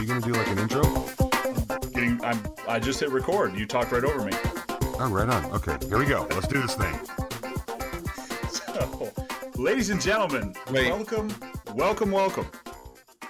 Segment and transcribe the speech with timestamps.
[0.00, 0.82] you gonna do like an intro?
[1.92, 3.54] Getting, I'm, I just hit record.
[3.54, 4.32] You talked right over me.
[4.98, 5.44] Oh, right on.
[5.52, 6.26] Okay, here we go.
[6.30, 6.94] Let's do this thing.
[8.50, 9.12] So,
[9.56, 10.90] ladies and gentlemen, Wait.
[10.90, 11.30] welcome,
[11.74, 12.46] welcome, welcome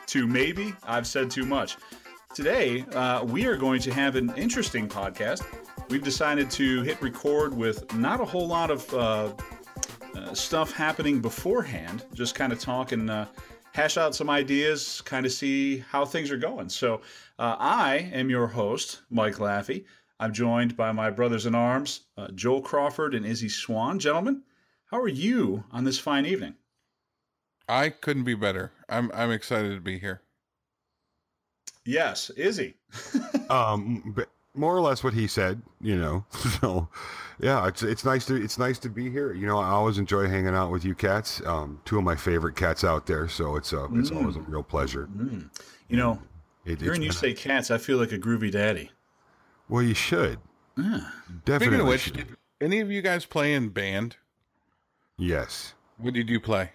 [0.06, 1.76] to Maybe I've Said Too Much.
[2.34, 5.44] Today, uh, we are going to have an interesting podcast.
[5.88, 9.32] We've decided to hit record with not a whole lot of uh,
[10.14, 13.26] uh, stuff happening beforehand, just kind of talking uh,
[13.72, 16.68] hash out some ideas, kind of see how things are going.
[16.68, 17.02] So,
[17.38, 19.84] uh, I am your host, Mike Laffey.
[20.18, 23.98] I'm joined by my brothers in arms, uh, Joel Crawford and Izzy Swan.
[23.98, 24.42] Gentlemen,
[24.86, 26.54] how are you on this fine evening?
[27.68, 28.72] I couldn't be better.
[28.88, 30.20] I'm I'm excited to be here.
[31.84, 32.74] Yes, Izzy.
[33.48, 36.24] Um, but more or less what he said, you know.
[36.60, 36.88] So,
[37.38, 39.32] yeah, it's it's nice to it's nice to be here.
[39.32, 41.40] You know, I always enjoy hanging out with you cats.
[41.46, 43.28] Um, two of my favorite cats out there.
[43.28, 45.08] So it's uh, it's always a real pleasure.
[45.88, 46.20] You know,
[46.66, 48.90] It, hearing you say cats, I feel like a groovy daddy.
[49.68, 50.38] well, you should
[50.76, 51.00] Yeah.
[51.46, 51.56] definitely.
[51.66, 52.12] Speaking of which,
[52.60, 54.16] any of you guys play in band?
[55.16, 55.74] yes.
[55.96, 56.72] What did you play?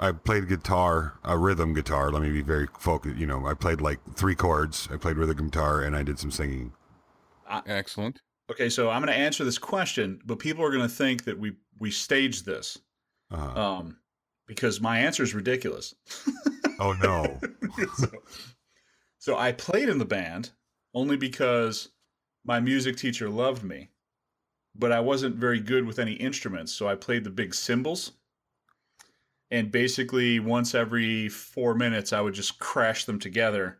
[0.00, 2.10] I played guitar, a rhythm guitar.
[2.10, 3.16] Let me be very focused.
[3.16, 4.88] You know, I played like three chords.
[4.90, 6.72] I played rhythm guitar, and I did some singing.
[7.66, 8.20] Excellent.
[8.50, 11.38] Okay, so I'm going to answer this question, but people are going to think that
[11.38, 12.78] we we staged this
[13.30, 13.98] Uh, um,
[14.46, 15.94] because my answer is ridiculous.
[16.80, 17.38] oh no!
[19.20, 20.50] So I played in the band
[20.94, 21.90] only because
[22.42, 23.90] my music teacher loved me,
[24.74, 26.72] but I wasn't very good with any instruments.
[26.72, 28.12] So I played the big cymbals.
[29.50, 33.78] And basically, once every four minutes, I would just crash them together,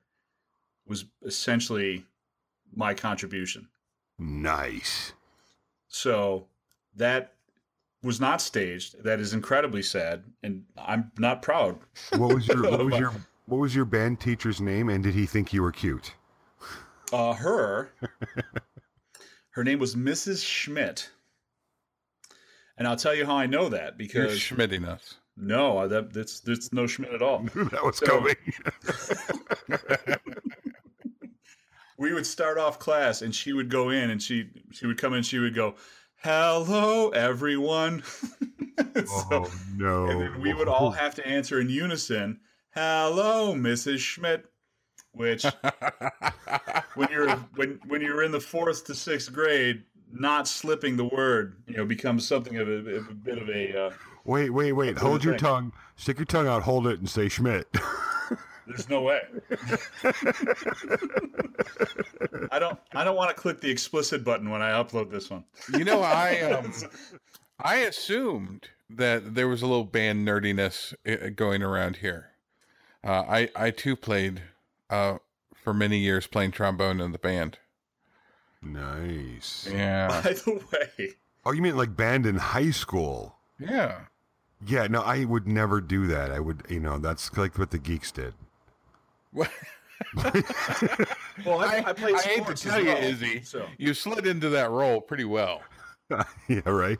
[0.86, 2.04] was essentially
[2.74, 3.68] my contribution.
[4.18, 5.12] nice.
[5.92, 6.46] So
[6.94, 7.34] that
[8.02, 9.02] was not staged.
[9.02, 10.22] That is incredibly sad.
[10.42, 11.78] And I'm not proud.
[12.16, 13.12] What was your what was your
[13.46, 14.88] what was your band teacher's name?
[14.88, 16.14] And did he think you were cute?
[17.12, 17.90] Uh, her,
[19.50, 20.44] her name was Mrs.
[20.44, 21.10] Schmidt.
[22.76, 25.16] And I'll tell you how I know that You're because schmitting us.
[25.40, 27.40] No, that that's that's no Schmidt at all.
[27.54, 28.36] that was So- coming.
[31.98, 35.12] We would start off class, and she would go in, and she she would come
[35.12, 35.74] in, she would go,
[36.22, 40.06] "Hello, everyone." so, oh no!
[40.06, 42.40] and then we would all have to answer in unison,
[42.70, 43.98] "Hello, Mrs.
[43.98, 44.46] Schmidt,"
[45.12, 45.44] which
[46.94, 51.62] when you're when when you're in the fourth to sixth grade, not slipping the word,
[51.66, 53.78] you know, becomes something of a, of a bit of a.
[53.88, 53.90] Uh,
[54.24, 54.92] Wait, wait, wait!
[54.94, 55.42] That's Hold your think.
[55.42, 55.72] tongue.
[55.96, 56.62] Stick your tongue out.
[56.62, 57.66] Hold it and say Schmidt.
[58.66, 59.20] there's no way.
[62.52, 62.78] I don't.
[62.94, 65.44] I don't want to click the explicit button when I upload this one.
[65.76, 66.72] You know, I um,
[67.58, 72.30] I assumed that there was a little band nerdiness uh, going around here.
[73.04, 74.42] Uh, I I too played
[74.90, 75.18] uh,
[75.54, 77.58] for many years playing trombone in the band.
[78.62, 79.68] nice.
[79.72, 81.10] Yeah, By the way,
[81.44, 83.36] Oh, you mean like band in high school?
[83.58, 84.00] yeah.
[84.66, 84.86] Yeah.
[84.86, 86.30] No, I would never do that.
[86.30, 88.34] I would, you know, that's like what the geeks did.
[89.34, 89.48] well,
[91.60, 94.48] I, I, played I hate to tell as you, well, Izzy, So you slid into
[94.50, 95.62] that role pretty well.
[96.48, 96.60] yeah.
[96.64, 96.98] Right.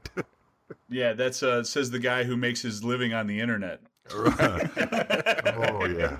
[0.88, 3.80] yeah, that's uh, says the guy who makes his living on the internet.
[4.12, 6.18] oh yeah.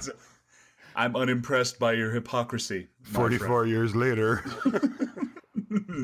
[0.97, 2.89] I'm unimpressed by your hypocrisy.
[3.03, 3.15] my friend.
[3.15, 4.45] Forty-four years later.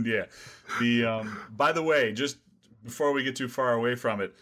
[0.04, 0.24] yeah.
[0.80, 2.38] The um, by the way, just
[2.84, 4.34] before we get too far away from it,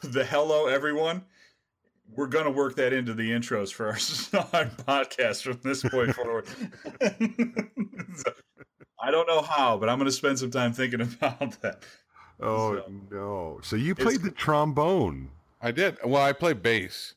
[0.02, 1.24] the hello everyone.
[2.16, 3.92] We're gonna work that into the intros for our,
[4.54, 6.46] our podcast from this point forward.
[8.16, 8.32] So,
[9.00, 11.82] I don't know how, but I'm gonna spend some time thinking about that.
[12.40, 13.60] Oh So- no!
[13.62, 15.30] So you played the trombone.
[15.60, 15.98] I did.
[16.04, 17.14] Well, I play bass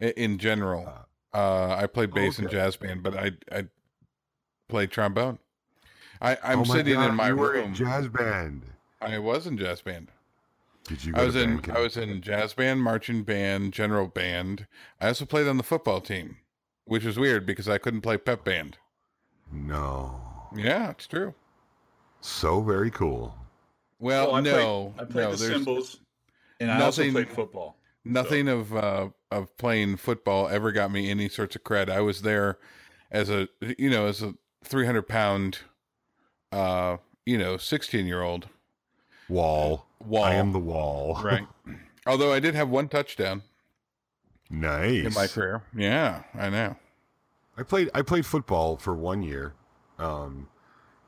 [0.00, 0.92] in general.
[1.34, 3.66] Uh, I play bass in jazz band, but I I
[4.68, 5.38] play trombone.
[6.20, 7.64] I, I'm oh sitting God, in my you were room.
[7.70, 8.62] in jazz band.
[9.00, 10.08] I was in jazz band.
[10.92, 11.12] Did you?
[11.14, 11.78] Go I was to in camp?
[11.78, 14.66] I was in jazz band, marching band, general band.
[15.00, 16.36] I also played on the football team,
[16.84, 18.76] which was weird because I couldn't play pep band.
[19.50, 20.20] No.
[20.54, 21.34] Yeah, it's true.
[22.20, 23.34] So very cool.
[23.98, 26.00] Well, Oh, I no, played, I played no, the there's cymbals,
[26.60, 27.76] and I also nothing- played football.
[28.04, 31.88] nothing of uh, of playing football ever got me any sorts of cred.
[31.88, 32.58] I was there
[33.10, 34.34] as a you know as a
[34.64, 35.58] 300 pound,
[36.52, 38.48] uh, you know, 16 year old
[39.28, 39.86] Wall.
[40.06, 40.24] Wall.
[40.24, 41.20] I am the wall.
[41.24, 41.46] right.
[42.06, 43.42] Although I did have one touchdown
[44.50, 45.04] nice.
[45.06, 45.62] in my career.
[45.74, 46.76] Yeah, I know.
[47.56, 49.54] I played I played football for one year,
[49.98, 50.48] um,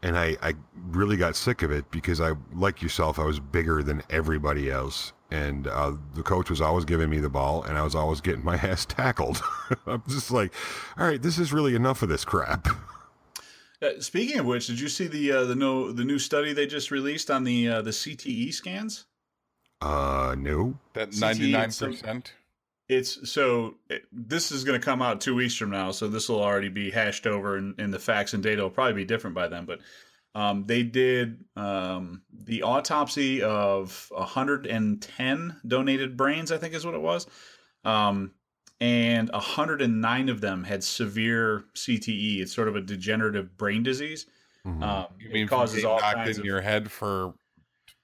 [0.03, 0.55] and I I
[0.89, 5.13] really got sick of it because I like yourself I was bigger than everybody else,
[5.31, 8.45] and uh, the coach was always giving me the ball, and I was always getting
[8.45, 9.43] my ass tackled.
[9.87, 10.53] I'm just like,
[10.99, 12.69] all right, this is really enough of this crap.
[13.85, 16.67] Uh, speaking of which, did you see the uh, the no the new study they
[16.67, 19.07] just released on the uh, the CTE scans?
[19.81, 20.79] Uh, no.
[20.95, 22.33] That ninety nine percent.
[22.89, 26.29] It's so it, this is going to come out two weeks from now, so this
[26.29, 29.35] will already be hashed over, and, and the facts and data will probably be different
[29.35, 29.65] by then.
[29.65, 29.81] But
[30.35, 37.01] um, they did um, the autopsy of 110 donated brains, I think is what it
[37.01, 37.27] was,
[37.85, 38.33] um,
[38.81, 42.41] and 109 of them had severe CTE.
[42.41, 44.27] It's sort of a degenerative brain disease.
[44.67, 44.83] Mhm.
[44.83, 47.35] Um, You it mean causes all knocked kinds in of your head for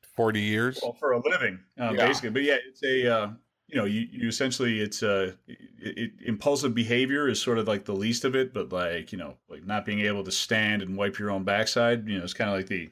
[0.03, 0.79] forty years?
[0.83, 2.07] well, for a living, uh, Yeah.
[2.07, 2.31] basically.
[2.31, 3.31] But yeah, it's a uh,
[3.67, 7.87] you know you, you essentially it's a it, it, impulsive behavior is sort of like
[7.87, 10.97] the least of it, but like you know like not being able to stand and
[10.97, 12.91] wipe your own backside, you know, it's kind of like the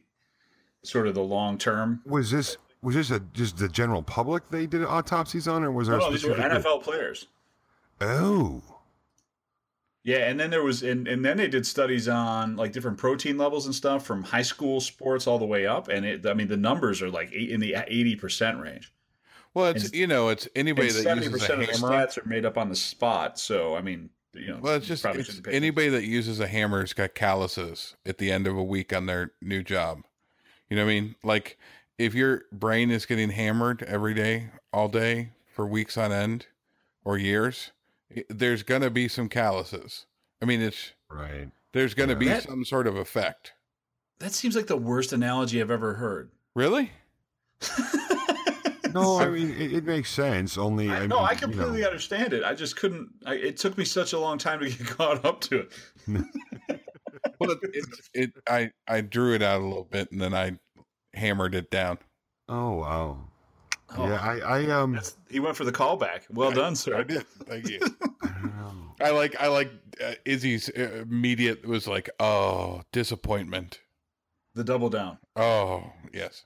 [0.83, 2.01] sort of the long term.
[2.07, 5.89] Was this was this a just the general public they did autopsies on, or was
[5.89, 5.99] there?
[5.99, 6.35] No, a no, these were?
[6.37, 7.27] NFL players.
[8.01, 8.63] Oh,
[10.05, 13.37] Yeah, and then there was and, and then they did studies on like different protein
[13.37, 16.49] levels and stuff from high school sports all the way up, and it I mean
[16.49, 18.93] the numbers are like eight, in the eighty percent range.
[19.55, 22.07] Well, it's And- you know, it's anybody that seventy uses a percent of the hammer.
[22.07, 23.39] stats are made up on the spot.
[23.39, 27.15] So I mean, you know, Well, it's just it's anybody that uses a hammer's got
[27.15, 30.03] calluses at the end of a week on their new job.
[30.71, 31.15] You know what I mean?
[31.25, 31.59] Like
[31.99, 36.47] if your brain is getting hammered every day, all day for weeks on end
[37.05, 37.73] or years,
[38.17, 40.07] i- there's gonna be some calluses.
[40.41, 41.51] I mean, it's right.
[41.73, 42.19] there's gonna Yeah.
[42.19, 43.53] be That- some sort of effect.
[44.21, 46.31] That seems like the worst analogy I've ever heard.
[46.55, 46.91] Really?
[48.95, 50.57] No, I mean it, it makes sense.
[50.57, 52.43] Only I, I no, mean, I you completely know, understand it.
[52.43, 53.11] I just couldn't.
[53.27, 55.73] I, it took me such a long time to get caught up to it.
[57.41, 57.85] Well, it, it,
[58.15, 60.59] it I I drew it out a little bit and then I
[61.15, 61.99] hammered it down.
[62.49, 63.29] Oh wow.
[63.97, 66.23] Oh, Yeah, I, I um, that's, he went for the callback.
[66.31, 66.97] Well done, sir.
[66.99, 67.27] I did.
[67.45, 67.81] Thank you.
[68.23, 69.09] I.
[69.09, 69.71] I like I like
[70.05, 73.81] uh, Izzy's uh, immediate was like, "Oh, disappointment."
[74.55, 75.19] The double down.
[75.37, 76.45] Oh, yes.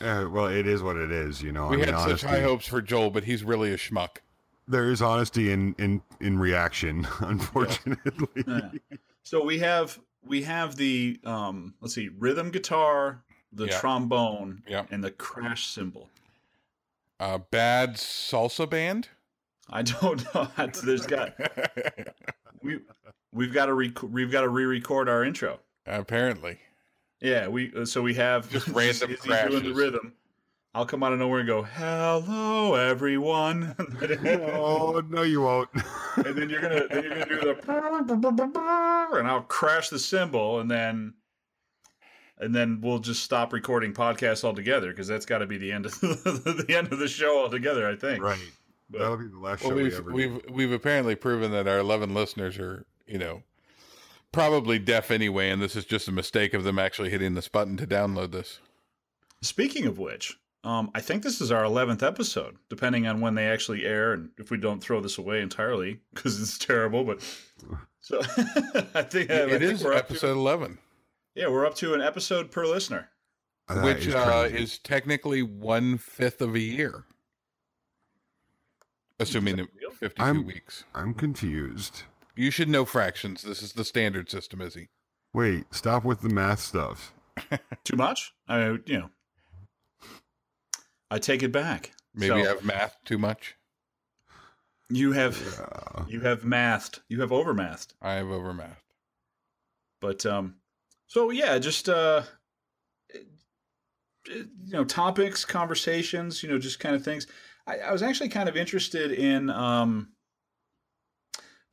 [0.00, 1.68] Uh, well, it is what it is, you know.
[1.68, 4.18] we I mean, had honesty, such high hopes for Joel, but he's really a schmuck.
[4.66, 8.44] there is honesty in in in reaction, unfortunately.
[8.46, 8.70] Yeah.
[9.22, 13.22] So we have we have the um let's see rhythm guitar,
[13.52, 13.78] the Yeah.
[13.78, 14.84] trombone, Yeah.
[14.90, 16.10] and the crash cymbal.
[17.20, 19.08] Uh, bad salsa band.
[19.70, 20.48] I don't know.
[20.84, 21.34] There's got
[22.62, 22.78] we
[23.32, 25.60] we've got to rec- we've got to re-record our intro.
[25.86, 26.58] Apparently,
[27.20, 30.12] Yeah, we uh, so we have Just random Izzy doing the rhythm.
[30.74, 33.74] I'll come out of nowhere and go, "Hello, everyone,"
[34.52, 35.68] oh no, you won't.
[36.16, 40.70] and then you're gonna then you're gonna do the and I'll crash the cymbal, and
[40.70, 41.14] then
[42.40, 45.86] and then we'll just stop recording podcasts altogether because that's got to be the end
[45.86, 47.88] of the end of the show altogether.
[47.88, 48.22] I think.
[48.22, 48.38] right.
[48.90, 50.12] But- That'll be the last well, show we we've ever.
[50.12, 53.42] we've we've apparently proven that our eleven listeners are, you know,
[54.32, 57.76] probably deaf anyway, and this is just a mistake of them actually hitting this button
[57.76, 58.60] to download this.
[59.42, 63.46] Speaking of which, um, I think this is our eleventh episode, depending on when they
[63.46, 67.04] actually air, and if we don't throw this away entirely because it's terrible.
[67.04, 67.20] But
[68.00, 68.20] so
[68.94, 70.78] I think I it think is we're up episode To, eleven,
[71.34, 73.10] yeah, we're up to an episode per listener.
[73.68, 77.04] That which is uh, is technically one fifth of a year,
[79.20, 80.84] assuming that fifty-two I'm- weeks.
[80.94, 82.02] I'm confused.
[82.36, 83.42] You should know fractions.
[83.42, 84.88] This is the standard system, Izzy.
[85.34, 87.12] Wait, stop with the math stuff.
[87.84, 88.32] Too much?
[88.48, 89.10] I you know,
[91.10, 91.92] I take it back.
[92.14, 93.56] Maybe So, I've math too much.
[94.88, 97.94] you have Uh, you have mathed, you have overmathed.
[98.00, 98.82] I have overmathed.
[100.00, 100.56] But um,
[101.08, 102.22] so yeah, just uh,
[104.26, 107.26] you know, topics, conversations, you know, just kind of things.
[107.66, 110.10] I, I was actually kind of interested in um,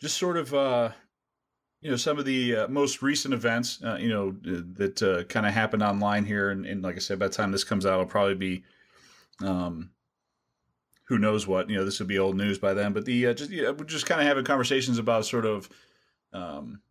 [0.01, 0.89] just sort of uh,
[1.81, 4.31] you know, some of the uh, most recent events, uh, you know,
[4.77, 7.51] that uh, kind of happened online here, and, and like I said, by the time
[7.51, 8.63] this comes out, it'll probably be
[9.43, 9.91] um.
[11.07, 11.69] Who knows what?
[11.69, 12.91] You know, this will be old news by then.
[12.91, 15.69] But the uh, just yeah, we're just kind of having conversations about sort of,
[16.33, 16.81] um,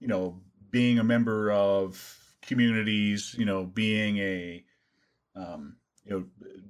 [0.00, 0.40] you know,
[0.72, 4.64] being a member of communities, you know, being a,
[5.36, 6.24] um, you know,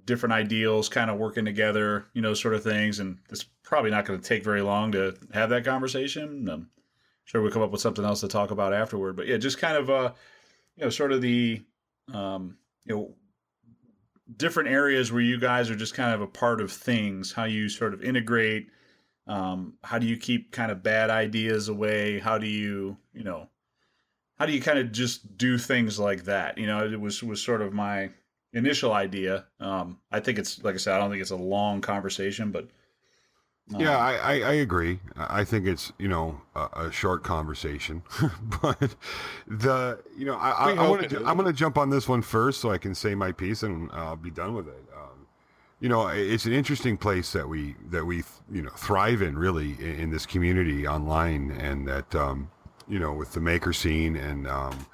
[0.04, 3.00] different ideals kind of working together, you know, sort of things.
[3.00, 6.46] And it's probably not going to take very long to have that conversation.
[6.50, 6.68] I'm
[7.24, 9.16] sure we'll come up with something else to talk about afterward.
[9.16, 10.12] But yeah, just kind of, uh,
[10.76, 11.62] you know, sort of the,
[12.12, 13.14] um, you know,
[14.36, 17.68] different areas where you guys are just kind of a part of things, how you
[17.68, 18.68] sort of integrate,
[19.26, 22.18] um, how do you keep kind of bad ideas away?
[22.18, 23.48] How do you, you know,
[24.38, 26.58] how do you kind of just do things like that?
[26.58, 28.10] You know, it was was sort of my
[28.52, 29.46] initial idea.
[29.60, 32.68] Um, I think it's like I said, I don't think it's a long conversation, but
[33.74, 34.98] um, yeah, I, I, I, agree.
[35.16, 38.02] I think it's you know a, a short conversation,
[38.62, 38.96] but
[39.46, 42.22] the you know I, I, I want to I'm going to jump on this one
[42.22, 44.84] first so I can say my piece and I'll be done with it.
[44.94, 45.26] Um,
[45.80, 49.72] you know, it's an interesting place that we that we you know thrive in really
[49.78, 52.50] in, in this community online, and that um,
[52.92, 54.86] you know with the maker scene, and um,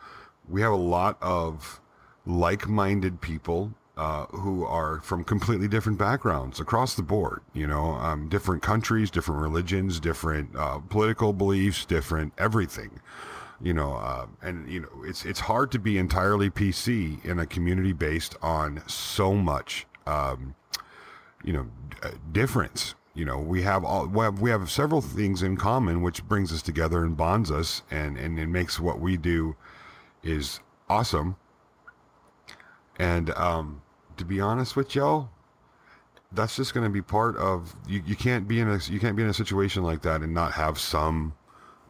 [0.48, 1.80] we have a lot of
[2.24, 7.42] like-minded people uh, who are from completely different backgrounds across the board.
[7.54, 13.00] You know, um, different countries, different religions, different uh, political beliefs, different everything.
[13.60, 17.46] You know, uh, and you know, it's it's hard to be entirely PC in a
[17.46, 20.54] community based on so much, um,
[21.42, 21.66] you know,
[22.04, 22.94] uh, difference.
[23.18, 26.52] You know, we have all we have, we have several things in common, which brings
[26.52, 29.56] us together and bonds us, and and it makes what we do
[30.22, 31.34] is awesome.
[32.96, 33.82] And um,
[34.18, 35.30] to be honest with y'all,
[36.30, 38.04] that's just going to be part of you.
[38.06, 40.52] You can't be in a you can't be in a situation like that and not
[40.52, 41.34] have some,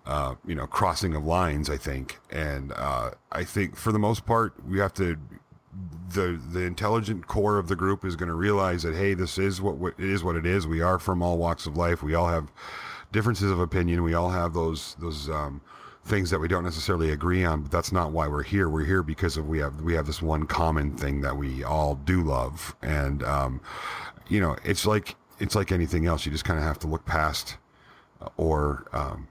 [0.07, 1.69] uh, you know, crossing of lines.
[1.69, 5.19] I think, and uh, I think for the most part, we have to.
[6.11, 9.61] The the intelligent core of the group is going to realize that hey, this is
[9.61, 10.25] what, it is.
[10.25, 10.67] What it is.
[10.67, 12.03] We are from all walks of life.
[12.03, 12.51] We all have
[13.13, 14.03] differences of opinion.
[14.03, 15.61] We all have those those um,
[16.05, 18.69] things that we don't necessarily agree on, but that's not why we're here.
[18.69, 21.95] We're here because of we have we have this one common thing that we all
[21.95, 23.61] do love, and um,
[24.29, 26.25] you know, it's like it's like anything else.
[26.27, 27.57] You just kind of have to look past,
[28.37, 29.29] or um,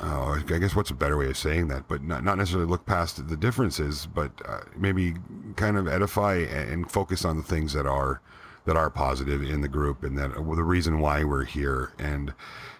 [0.00, 2.86] uh, I guess what's a better way of saying that, but not, not necessarily look
[2.86, 5.14] past the differences, but uh, maybe
[5.56, 8.20] kind of edify and focus on the things that are
[8.64, 12.34] that are positive in the group and that well, the reason why we're here and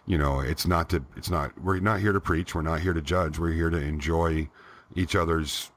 [0.08, 2.54] you know, it's not to, it's not, we're not here to preach.
[2.54, 3.38] We're not here to judge.
[3.38, 4.48] We're here to enjoy
[4.96, 5.70] each other's,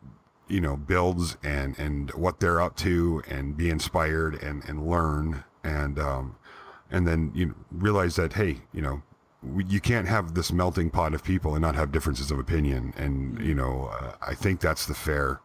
[0.48, 5.44] you know, builds and, and what they're up to and be inspired and, and learn.
[5.66, 6.38] And, um,
[6.90, 9.02] and then you know, realize that, hey, you know,
[9.68, 12.94] you can't have this melting pot of people and not have differences of opinion.
[12.98, 15.40] And, you know, uh, I think that's the fair,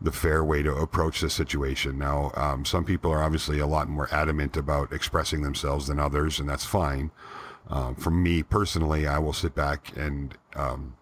[0.00, 1.98] the fair way to approach this situation.
[1.98, 6.40] Now, um, some people are obviously a lot more adamant about expressing themselves than others,
[6.40, 7.10] and that's fine.
[7.68, 10.96] Um, for me personally, I will sit back and, um,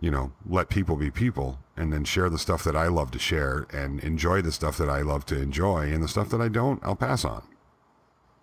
[0.00, 3.18] you know, let people be people and then share the stuff that I love to
[3.18, 6.48] share and enjoy the stuff that I love to enjoy and the stuff that I
[6.48, 7.42] don't, I'll pass on.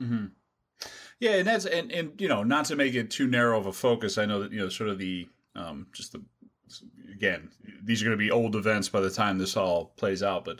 [0.01, 0.25] Mm-hmm.
[1.21, 1.35] Yeah.
[1.35, 4.17] And that's, and, and, you know, not to make it too narrow of a focus.
[4.17, 6.21] I know that, you know, sort of the, um, just the,
[7.13, 7.49] again,
[7.81, 10.59] these are going to be old events by the time this all plays out, but,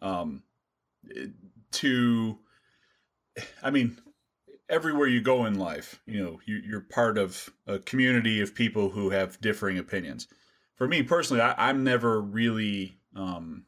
[0.00, 0.42] um,
[1.72, 2.38] to,
[3.62, 3.98] I mean,
[4.72, 8.90] everywhere you go in life, you know, you, are part of a community of people
[8.90, 10.28] who have differing opinions.
[10.76, 12.98] For me personally, I, I, am never really.
[13.14, 13.66] Um,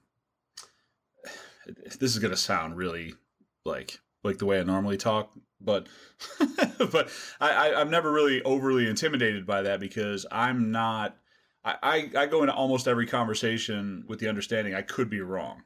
[2.01, 3.15] this is going to sound really
[3.65, 5.31] like like the way I normally talk,
[5.61, 5.89] but
[6.91, 7.09] but
[7.41, 11.17] I, I, am never really overly intimidated by that because I'm not.
[11.65, 15.63] I, I, I go into almost every conversation with the understanding I could be wrong.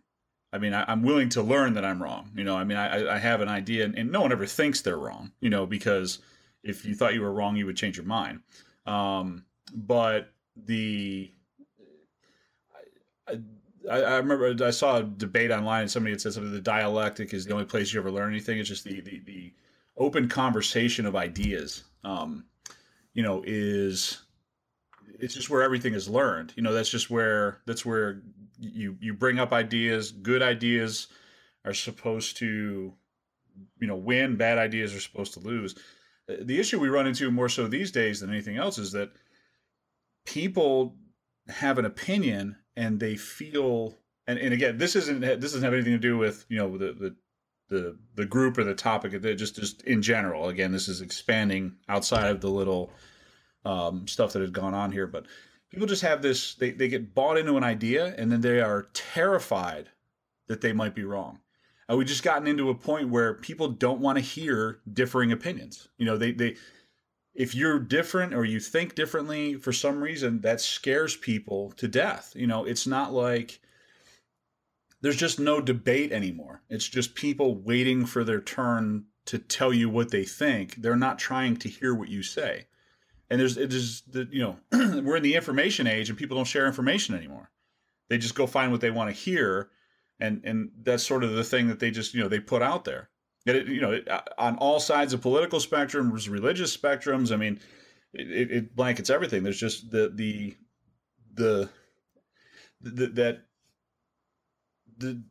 [0.53, 2.31] I mean, I, am willing to learn that I'm wrong.
[2.35, 4.81] You know, I mean, I, I have an idea, and, and, no one ever thinks
[4.81, 5.33] they're wrong.
[5.41, 6.21] You know, because
[6.63, 8.41] if you thought you were wrong, you would change your mind.
[8.87, 11.33] Um, but the
[13.91, 16.53] I, I, remember I saw a debate online, and somebody had said something.
[16.53, 18.59] The dialectic is the only place you ever learn anything.
[18.59, 19.53] It's just the the, the
[19.99, 21.85] open conversation of ideas.
[22.05, 22.45] Um,
[23.13, 24.23] you know, is
[25.19, 26.53] it's just where everything is learned.
[26.57, 28.23] You know, that's just where that's where
[28.59, 30.13] you you bring up ideas.
[30.13, 31.09] Good ideas
[31.65, 32.95] are supposed to,
[33.81, 34.37] you know, win.
[34.37, 35.75] Bad ideas are supposed to lose.
[36.29, 39.11] Uh, the issue we run into more so these days than anything else is that
[40.25, 40.97] people
[41.49, 45.95] have an opinion and they feel and, and again this isn't this doesn't have anything
[45.95, 47.17] to do with you know the the
[47.69, 50.49] the, the group or the topic just just in general.
[50.49, 52.93] Again this is expanding outside of the little
[53.65, 55.27] um, stuff that had gone on here but
[55.71, 58.89] people just have this they, they get bought into an idea and then they are
[58.95, 59.89] terrified
[60.49, 61.41] that they might be wrong.
[61.89, 65.89] And we've just gotten into a point where people don't want to hear differing opinions.
[65.97, 66.57] You know they they
[67.35, 72.33] if you're different or you think differently for some reason that scares people to death.
[72.35, 73.61] You know it's not like
[75.01, 76.63] there's just no debate anymore.
[76.69, 80.77] It's just people waiting for their turn to tell you what they think.
[80.77, 82.67] They're not trying to hear what you say.
[83.31, 84.57] And there's it is the you know
[85.03, 87.51] we're in the information age and people don't share information anymore.
[88.09, 89.71] They just go find what they want to hear
[90.19, 92.85] and and that's sort of the thing that they just you know they put out
[92.85, 93.11] there.
[93.47, 97.37] And it, you know it, uh, on all sides of political spectrums religious spectrums i
[97.37, 97.61] mean
[98.13, 99.43] it, it blankets everything.
[99.43, 100.57] There's just the the
[101.35, 101.69] the,
[102.81, 103.43] the that
[104.99, 105.23] the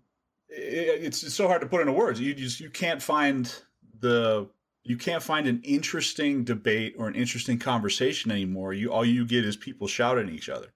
[0.49, 2.19] it's, it's so hard to put into words.
[2.19, 3.53] You just you can't find
[3.99, 4.47] the
[4.83, 8.73] you can't find an interesting debate or an interesting conversation anymore.
[8.73, 10.67] You all you get is people shouting at each other.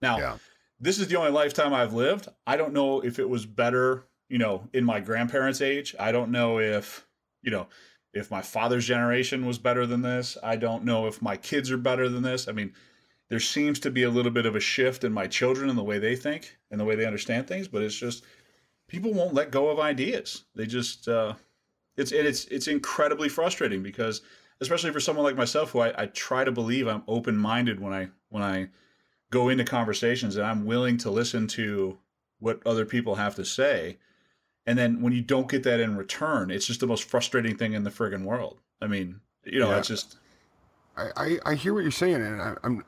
[0.00, 0.38] Now, yeah.
[0.78, 2.28] this is the only lifetime I've lived.
[2.46, 5.94] I don't know if it was better, you know, in my grandparents' age.
[5.98, 7.06] I don't know if,
[7.42, 7.66] you know,
[8.14, 10.38] if my father's generation was better than this.
[10.42, 12.48] I don't know if my kids are better than this.
[12.48, 12.72] I mean,
[13.30, 15.84] there seems to be a little bit of a shift in my children and the
[15.84, 18.24] way they think and the way they understand things, but it's just
[18.88, 20.44] people won't let go of ideas.
[20.54, 21.34] They just uh,
[21.96, 24.20] it's it's it's incredibly frustrating because
[24.60, 27.92] especially for someone like myself who I, I try to believe I'm open minded when
[27.92, 28.68] I when I
[29.30, 31.98] go into conversations and I'm willing to listen to
[32.40, 33.98] what other people have to say.
[34.66, 37.74] And then when you don't get that in return, it's just the most frustrating thing
[37.74, 38.58] in the friggin' world.
[38.82, 39.78] I mean, you know, yeah.
[39.78, 40.16] it's just.
[40.96, 42.84] I, I, I, hear what you're saying, and I, am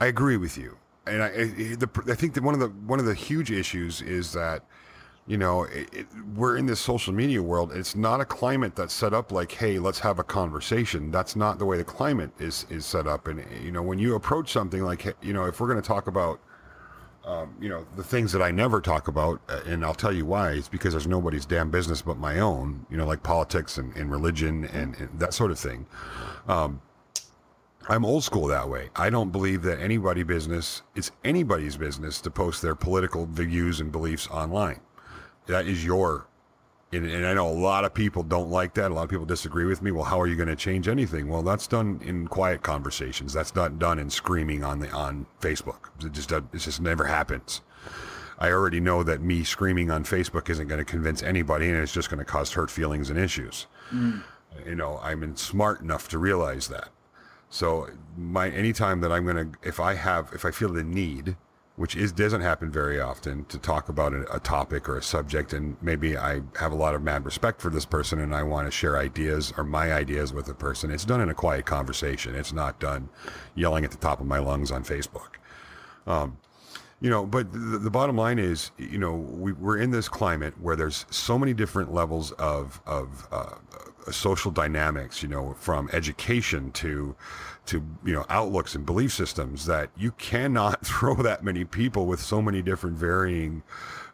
[0.00, 0.76] I agree with you,
[1.06, 1.44] and I I,
[1.76, 4.62] the, I think that one of the one of the huge issues is that
[5.26, 7.72] you know, it, it, we're in this social media world.
[7.72, 11.10] It's not a climate that's set up like, hey, let's have a conversation.
[11.10, 13.26] That's not the way the climate is is set up.
[13.26, 16.06] And you know, when you approach something like, you know, if we're going to talk
[16.06, 16.40] about,
[17.24, 20.24] um, you know, the things that I never talk about, uh, and I'll tell you
[20.24, 20.52] why.
[20.52, 22.86] It's because there's nobody's damn business but my own.
[22.88, 25.86] You know, like politics and, and religion and, and, that sort of thing.
[26.46, 26.80] Um,
[27.88, 28.90] I'm old school that way.
[28.96, 33.92] I don't believe that anybody business it's anybody's business to post their political views and
[33.92, 34.80] beliefs online
[35.46, 36.26] that is your
[36.92, 38.92] and, and, I know a lot of people don't like that.
[38.92, 39.90] A lot of people disagree with me.
[39.90, 41.28] Well, how are you going to change anything?
[41.28, 43.32] Well, that's done in quiet conversations.
[43.32, 45.90] That's not done in screaming on the on Facebook.
[46.04, 47.60] It just it just never happens.
[48.38, 51.92] I already know that me screaming on Facebook isn't going to convince anybody, and it's
[51.92, 53.66] just going to cause hurt feelings and issues.
[53.92, 54.22] Mm.
[54.64, 56.90] You know, I'm smart enough to realize that.
[57.48, 61.36] So, my anytime that I'm to, if I have, if I feel the need
[61.76, 65.52] which is doesn't happen very often to talk about a, a, topic or a subject
[65.52, 68.66] and maybe i have a lot of mad respect for this person and i want
[68.66, 72.34] to share ideas or my ideas with a person it's done in a quiet conversation.
[72.34, 73.08] It's not done
[73.54, 75.36] yelling at the top of my lungs on facebook.
[76.06, 76.38] Um,
[77.00, 80.54] you know but the, the, bottom line is you know we, we're in this climate
[80.60, 83.56] where there's so many different levels of of uh,
[84.12, 87.14] social dynamics you know from education to
[87.66, 92.20] to you know outlooks and belief systems that you cannot throw that many people with
[92.20, 93.62] so many different varying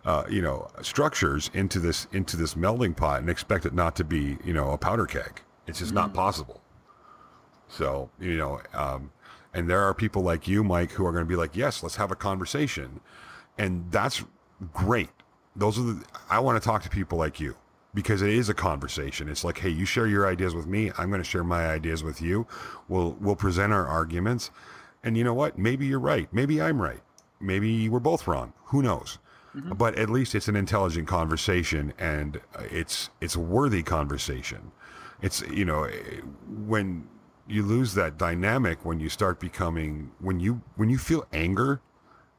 [0.05, 4.05] uh, you know structures into this into this melding pot and expect it not to
[4.05, 5.43] be you know a powder keg.
[5.67, 5.97] It's just mm.
[5.97, 6.61] not possible.
[7.69, 9.13] So you know um,
[9.55, 11.97] and there are people like you mike who are going to be like yes let's
[11.97, 13.01] have a conversation.
[13.59, 14.25] And that's
[14.73, 15.11] great.
[15.55, 17.55] Those are the i want to talk to people like you
[17.95, 19.29] because it is a conversation.
[19.29, 20.91] It's like, hey, you share your ideas with me.
[20.97, 22.47] I'm going to share my ideas with you.
[22.89, 24.51] We'll we'll present our arguments,
[25.03, 25.59] and you know what?
[25.59, 26.29] Maybe you're right.
[26.33, 27.01] Maybe I'm right.
[27.41, 28.53] Maybe we're both wrong.
[28.67, 29.19] Who knows?
[29.55, 29.75] Mm-hmm.
[29.75, 34.73] But at least it's an intelligent conversation, and it's it's a worthy conversation.
[35.21, 35.89] It's you know
[36.67, 37.07] when
[37.47, 41.81] you lose that dynamic when you start becoming when you when you feel anger,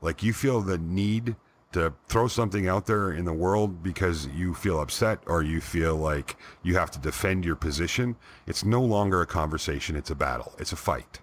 [0.02, 1.36] like you feel the need
[1.74, 5.96] to throw something out there in the world because you feel upset or you feel
[5.96, 8.16] like you have to defend your position,
[8.48, 10.54] it's no longer a conversation, it's a battle.
[10.58, 11.20] It's a fight.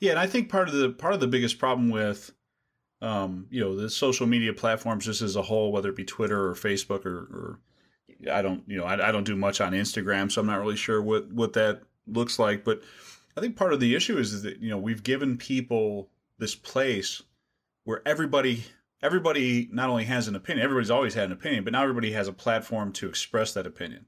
[0.00, 2.32] Yeah, and I think part of the part of the biggest problem with
[3.02, 6.46] um, you know, the social media platforms just as a whole, whether it be Twitter
[6.46, 7.58] or Facebook or, or
[8.30, 10.76] I don't, you know, I, I don't do much on Instagram, so I'm not really
[10.76, 12.64] sure what what that looks like.
[12.64, 12.82] But
[13.36, 16.54] I think part of the issue is, is that you know we've given people this
[16.54, 17.22] place
[17.84, 18.64] where everybody
[19.02, 22.28] everybody not only has an opinion, everybody's always had an opinion, but now everybody has
[22.28, 24.06] a platform to express that opinion.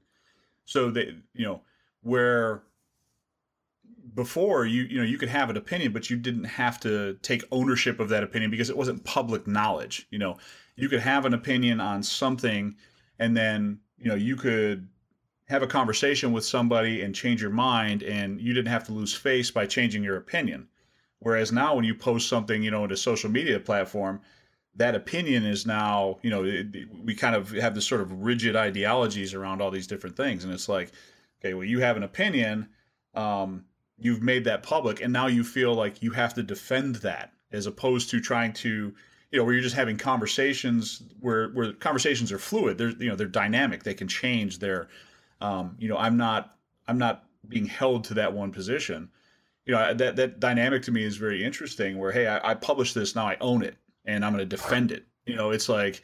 [0.63, 1.61] So they, you know,
[2.01, 2.63] where
[4.13, 7.43] before you you know you could have an opinion but you didn't have to take
[7.51, 10.37] ownership of that opinion because it wasn't public knowledge you know
[10.75, 12.75] you could have an opinion on something
[13.19, 14.87] and then you know you could
[15.47, 19.13] have a conversation with somebody and change your mind and you didn't have to lose
[19.13, 20.67] face by changing your opinion
[21.19, 24.21] Whereas now, when you post something, you know, in a social media platform,
[24.75, 26.67] that opinion is now, you know, it,
[27.03, 30.53] we kind of have this sort of rigid ideologies around all these different things, and
[30.53, 30.91] it's like,
[31.39, 32.67] okay, well, you have an opinion,
[33.13, 33.65] um,
[33.97, 37.65] you've made that public, and now you feel like you have to defend that, as
[37.65, 38.93] opposed to trying to,
[39.31, 42.77] you know, where you're just having conversations where where conversations are fluid.
[42.77, 43.83] They're you know they're dynamic.
[43.83, 44.59] They can change.
[44.59, 44.89] They're,
[45.39, 49.09] um, you know, I'm not I'm not being held to that one position
[49.65, 51.97] you know that that dynamic to me is very interesting.
[51.97, 53.75] Where hey, I, I publish this now, I own it,
[54.05, 55.05] and I'm going to defend it.
[55.25, 56.01] You know, it's like,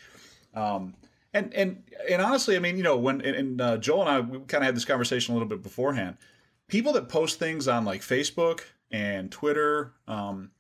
[0.56, 0.96] um,
[1.34, 4.40] and and and honestly, I mean, you know, when and, uh, Joel and I we
[4.40, 6.18] kind of had this conversation a little bit beforehand.
[6.68, 10.52] People that post things on like Facebook and Twitter, um,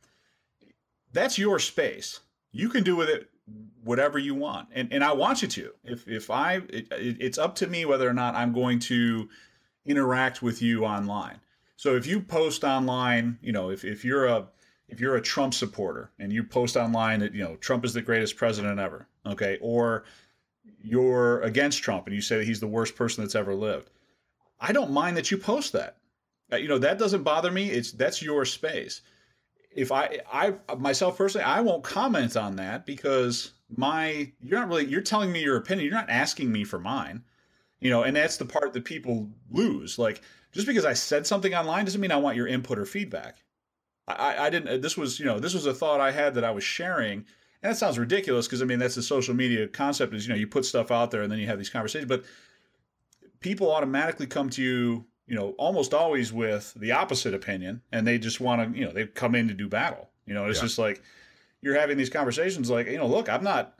[1.12, 2.20] that's your space.
[2.52, 3.30] You can do with it
[3.84, 5.72] whatever you want, and and I want you to.
[5.84, 9.28] If if I, it, it's up to me whether or not I'm going to
[9.86, 11.40] interact with you online.
[11.82, 14.46] So if you post online, you know, if if you're a
[14.88, 18.04] if you're a Trump supporter and you post online that you know Trump is the
[18.04, 20.04] greatest president ever, okay, or
[20.80, 23.90] you're against Trump and you say that he's the worst person that's ever lived,
[24.60, 25.98] I don't mind that you post that.
[26.54, 27.72] Uh, you know that doesn't bother me.
[27.72, 29.02] It's that's your space.
[29.76, 34.86] If I I myself personally, I won't comment on that because my you're not really
[34.86, 35.88] you're telling me your opinion.
[35.88, 37.24] You're not asking me for mine.
[37.80, 39.98] You know, and that's the part that people lose.
[39.98, 43.38] Like just because I said something online doesn't mean I want your input or feedback.
[44.08, 44.68] I, I didn't.
[44.68, 47.20] Uh, this was you know this was a thought I had that I was sharing,
[47.62, 50.40] and that sounds ridiculous because I mean that's the social media concept is you know
[50.40, 52.24] you put stuff out there and then you have these conversations, but
[53.40, 58.18] people automatically come to you you know almost always with the opposite opinion, and they
[58.18, 60.10] just want to you know they come in to do battle.
[60.26, 60.64] You know it's yeah.
[60.64, 61.02] just like
[61.62, 63.76] you're having these conversations like you know look I'm not.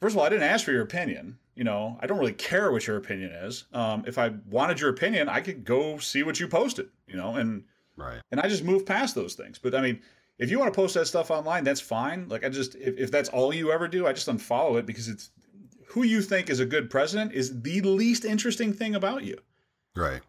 [0.00, 1.38] First of all, I didn't ask for your opinion.
[1.54, 3.64] You know, I don't really care what your opinion is.
[3.72, 6.88] Um, if I wanted your opinion, I could go see what you posted.
[7.06, 7.64] You know, and
[7.96, 8.20] Right.
[8.30, 9.58] And I just move past those things.
[9.58, 10.00] But I mean,
[10.38, 12.28] if you want to post that stuff online, that's fine.
[12.28, 15.08] Like I just if, if that's all you ever do, I just unfollow it because
[15.08, 15.30] it's
[15.88, 19.38] who you think is a good president is the least interesting thing about you.
[19.94, 20.22] Right.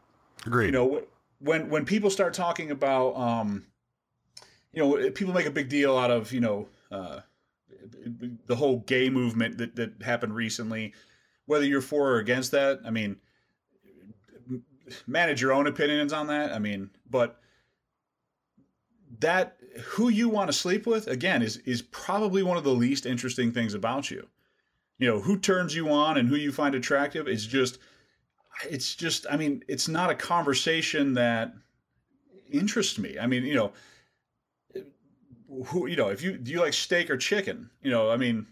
[0.46, 0.68] Agreed.
[0.68, 1.04] You know,
[1.40, 3.66] when when people start talking about um
[4.72, 7.22] you know, people make a big deal out of, you know, uh
[8.48, 10.94] the whole gay movement that that happened recently,
[11.46, 13.18] whether you're for or against that, I mean,
[15.08, 16.52] manage your own opinions on that.
[16.52, 17.40] I mean, but
[19.20, 23.06] that who you want to sleep with again is is probably one of the least
[23.06, 24.28] interesting things about you.
[24.98, 27.80] You know who turns you on and who you find attractive is just
[28.70, 31.54] it's just i mean it's not a conversation that
[32.52, 33.18] interests me.
[33.20, 33.74] I mean you know
[35.68, 37.70] who you know if you do you like steak or chicken?
[37.82, 38.48] You know i mean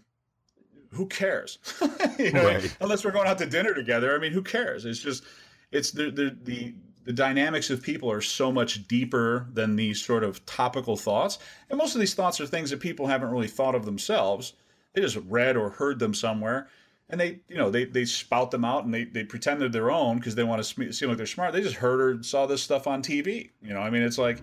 [0.94, 1.58] who cares
[2.18, 2.76] you know right.
[2.80, 5.24] unless we're going out to dinner together i mean who cares it's just
[5.70, 10.24] it's the the the the dynamics of people are so much deeper than these sort
[10.24, 11.38] of topical thoughts.
[11.68, 14.54] And most of these thoughts are things that people haven't really thought of themselves.
[14.94, 16.68] They just read or heard them somewhere.
[17.10, 19.90] And they, you know, they, they spout them out and they, they pretend they're their
[19.90, 21.52] own because they want to seem like they're smart.
[21.52, 23.50] They just heard or saw this stuff on TV.
[23.62, 24.40] You know, I mean, it's like,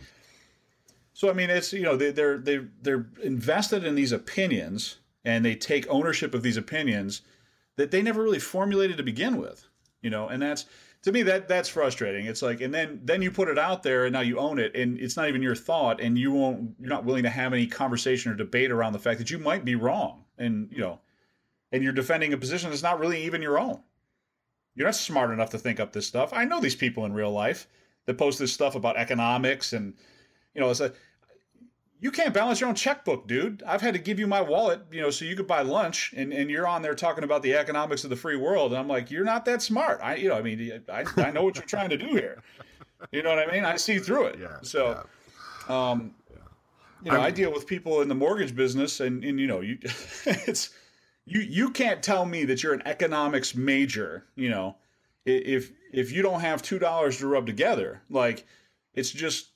[1.14, 5.46] so I mean, it's you know, they, they're they they're invested in these opinions and
[5.46, 7.22] they take ownership of these opinions
[7.78, 9.66] that they never really formulated to begin with.
[10.02, 10.66] You know, and that's
[11.04, 12.26] to me that that's frustrating.
[12.26, 14.76] It's like and then then you put it out there and now you own it
[14.76, 17.68] and it's not even your thought and you won't you're not willing to have any
[17.68, 21.00] conversation or debate around the fact that you might be wrong and you know
[21.72, 23.82] and you're defending a position that's not really even your own.
[24.76, 26.34] You're not smart enough to think up this stuff.
[26.34, 27.68] I know these people in real life
[28.06, 29.94] that post this stuff about economics and
[30.54, 30.94] you know it's a
[32.02, 33.62] you can't balance your own checkbook, dude.
[33.66, 36.34] I've had to give you my wallet, you know, so you could buy lunch, and,
[36.34, 38.72] and you're on there talking about the economics of the free world.
[38.72, 40.00] And I'm like, you're not that smart.
[40.02, 42.42] I, you know, I mean, I, I know what you're trying to do here.
[43.12, 43.66] You know what I mean?
[43.66, 44.40] I see through it.
[44.40, 44.58] Yeah.
[44.64, 45.06] So,
[45.70, 45.92] yeah.
[45.92, 46.16] um,
[47.04, 49.62] you know, I'm, i deal with people in the mortgage business, and and you know,
[49.62, 49.78] you
[50.26, 50.72] it's
[51.26, 54.26] you you can't tell me that you're an economics major.
[54.36, 54.76] You know,
[55.26, 58.46] if if you don't have two dollars to rub together, like
[58.94, 59.51] it's just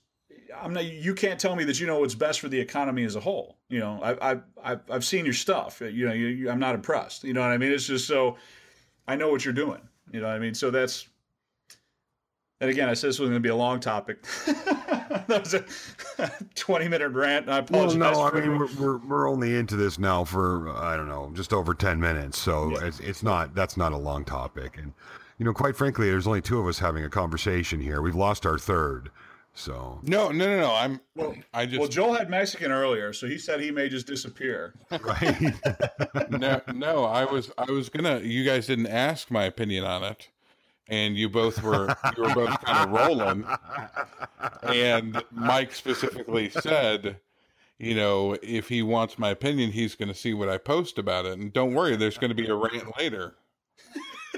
[0.62, 0.86] I'm not.
[0.86, 3.58] You can't tell me that you know what's best for the economy as a whole.
[3.70, 5.82] You know, I, I, I've seen your stuff.
[5.82, 7.24] You know, you, you, I'm not impressed.
[7.24, 7.72] You know what I mean?
[7.72, 8.38] It's just so
[9.08, 9.82] I know what you're doing.
[10.12, 10.54] You know what I mean?
[10.54, 11.08] So that's.
[12.62, 14.24] And again, I said this was going to be a long topic.
[14.46, 15.66] that was a
[16.56, 17.50] 20 minute rant.
[17.50, 17.98] I apologize.
[17.98, 21.32] Well, no, I mean we're, we're, we're only into this now for I don't know,
[21.34, 22.38] just over 10 minutes.
[22.38, 22.88] So yeah.
[22.88, 24.78] it's it's not that's not a long topic.
[24.78, 24.94] And
[25.38, 28.02] you know, quite frankly, there's only two of us having a conversation here.
[28.02, 29.10] We've lost our third.
[29.58, 30.76] So no, no, no, no.
[30.76, 31.00] I'm.
[31.16, 31.80] Well, I just.
[31.80, 34.74] Well, Joel had Mexican earlier, so he said he may just disappear.
[35.02, 35.54] Right.
[36.30, 37.06] no, no.
[37.06, 37.52] I was.
[37.58, 38.20] I was gonna.
[38.20, 40.30] You guys didn't ask my opinion on it,
[40.90, 41.96] and you both were.
[42.18, 43.46] You were both kind of rolling.
[44.64, 47.22] And Mike specifically said,
[47.78, 51.26] you know, if he wants my opinion, he's going to see what I post about
[51.26, 51.40] it.
[51.40, 53.36] And don't worry, there's going to be a rant later.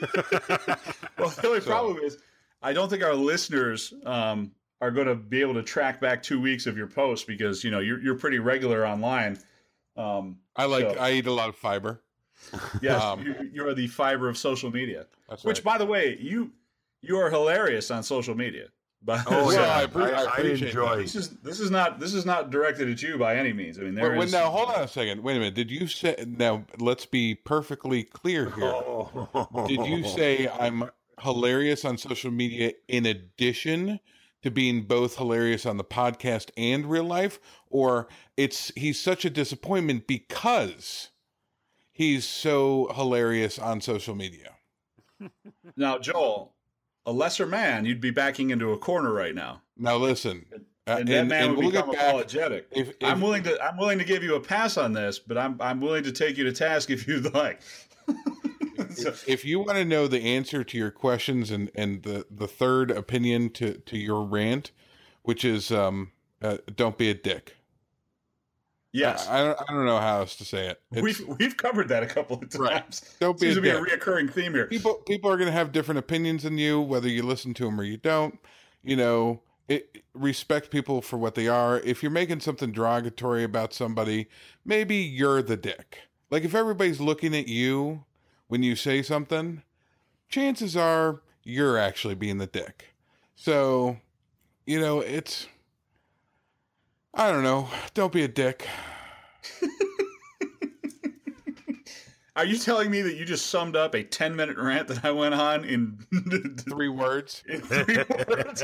[0.01, 1.65] well, the only so.
[1.65, 2.19] problem is,
[2.61, 6.39] I don't think our listeners um, are going to be able to track back two
[6.39, 9.39] weeks of your posts because you know you're you're pretty regular online.
[9.95, 10.99] Um, I like so.
[10.99, 12.01] I eat a lot of fiber.
[12.83, 15.07] Yes, um, you, you, are the fiber of social media.
[15.27, 15.63] That's Which, right.
[15.63, 16.51] by the way, you
[17.01, 18.67] you are hilarious on social media.
[19.03, 20.97] But oh yeah, I, I, I, I enjoy.
[20.97, 23.79] This is this is not this is not directed at you by any means.
[23.79, 24.31] I mean, there wait, is...
[24.31, 25.23] now hold on a second.
[25.23, 25.55] Wait a minute.
[25.55, 26.63] Did you say now?
[26.79, 28.65] Let's be perfectly clear here.
[28.65, 29.65] Oh.
[29.67, 30.89] Did you say I'm
[31.21, 33.99] hilarious on social media in addition
[34.43, 39.29] to being both hilarious on the podcast and real life, or it's he's such a
[39.29, 41.09] disappointment because
[41.91, 44.53] he's so hilarious on social media.
[45.75, 46.55] Now, Joel,
[47.05, 49.61] a lesser man, you'd be backing into a corner right now.
[49.77, 50.45] Now listen,
[50.87, 52.67] uh, and that man would we'll become apologetic.
[52.71, 55.57] if- I'm willing to I'm willing to give you a pass on this, but I'm
[55.61, 57.61] I'm willing to take you to task if you'd like.
[58.97, 62.47] So- if, you want to know the answer to your questions and and the the
[62.47, 64.71] third opinion to to your rant,
[65.23, 67.55] which is um uh, don't be a dick.
[68.93, 70.81] yes, I, I don't I don't know how else to say it.
[70.91, 72.59] It's- we've we've covered that a couple of times.
[72.59, 73.01] Right.
[73.19, 74.67] Don't be Seems a to be a reoccurring theme here.
[74.67, 77.79] people people are going to have different opinions than you whether you listen to them
[77.79, 78.39] or you don't
[78.83, 83.73] you know it, respect people for what they are if you're making something derogatory about
[83.73, 84.27] somebody
[84.63, 85.99] maybe you're the dick
[86.31, 88.05] like if everybody's looking at you
[88.47, 89.61] when you say something
[90.29, 92.93] chances are you're actually being the dick
[93.35, 93.97] so
[94.65, 95.47] you know it's
[97.13, 98.67] i don't know don't be a dick
[102.35, 105.09] Are you telling me that you just summed up a 10 minute rant that I
[105.09, 105.97] went on in,
[106.69, 108.63] three words in three words?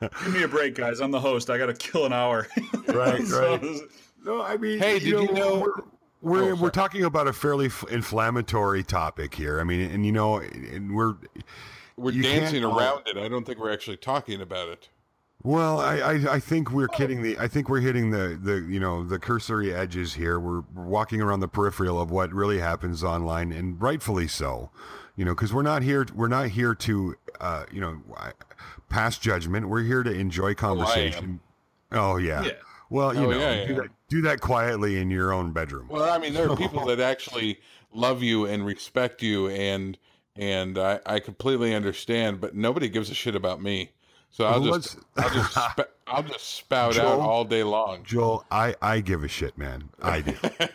[0.00, 0.98] Give me a break, guys.
[0.98, 1.48] I'm the host.
[1.48, 2.48] I got to kill an hour.
[2.88, 3.80] Right, So- right.
[4.24, 5.74] No, I mean, Hey, did you know- we're
[6.22, 9.60] we're, Oh, we're talking about a fairly f- inflammatory topic here.
[9.60, 11.14] I mean, and you know, and we're
[11.96, 14.88] we're dancing all- around it i don't think we're actually talking about it
[15.42, 18.80] well, I, I I think we're kidding the I think we're hitting the the you
[18.80, 20.40] know the cursory edges here.
[20.40, 24.70] We're, we're walking around the peripheral of what really happens online, and rightfully so.
[25.14, 28.00] You know, because we're not here we're not here to uh, you know
[28.88, 29.68] pass judgment.
[29.68, 31.38] We're here to enjoy conversation.
[31.92, 32.42] Oh, yeah.
[32.42, 32.50] Yeah.
[32.90, 33.78] Well, you Oh, know, yeah, do, yeah.
[33.80, 35.88] That, do that quietly in your own bedroom.
[35.88, 37.58] Well, I mean, there are people that actually
[37.92, 39.98] love you and respect you, and
[40.36, 42.40] and I, I completely understand.
[42.40, 43.90] But nobody gives a shit about me,
[44.30, 47.08] so I'll Well, just I'll just sp- I'll just spout Joel?
[47.08, 48.04] out all day long.
[48.04, 49.88] Joel, I, I give a shit, man.
[50.00, 50.34] I do.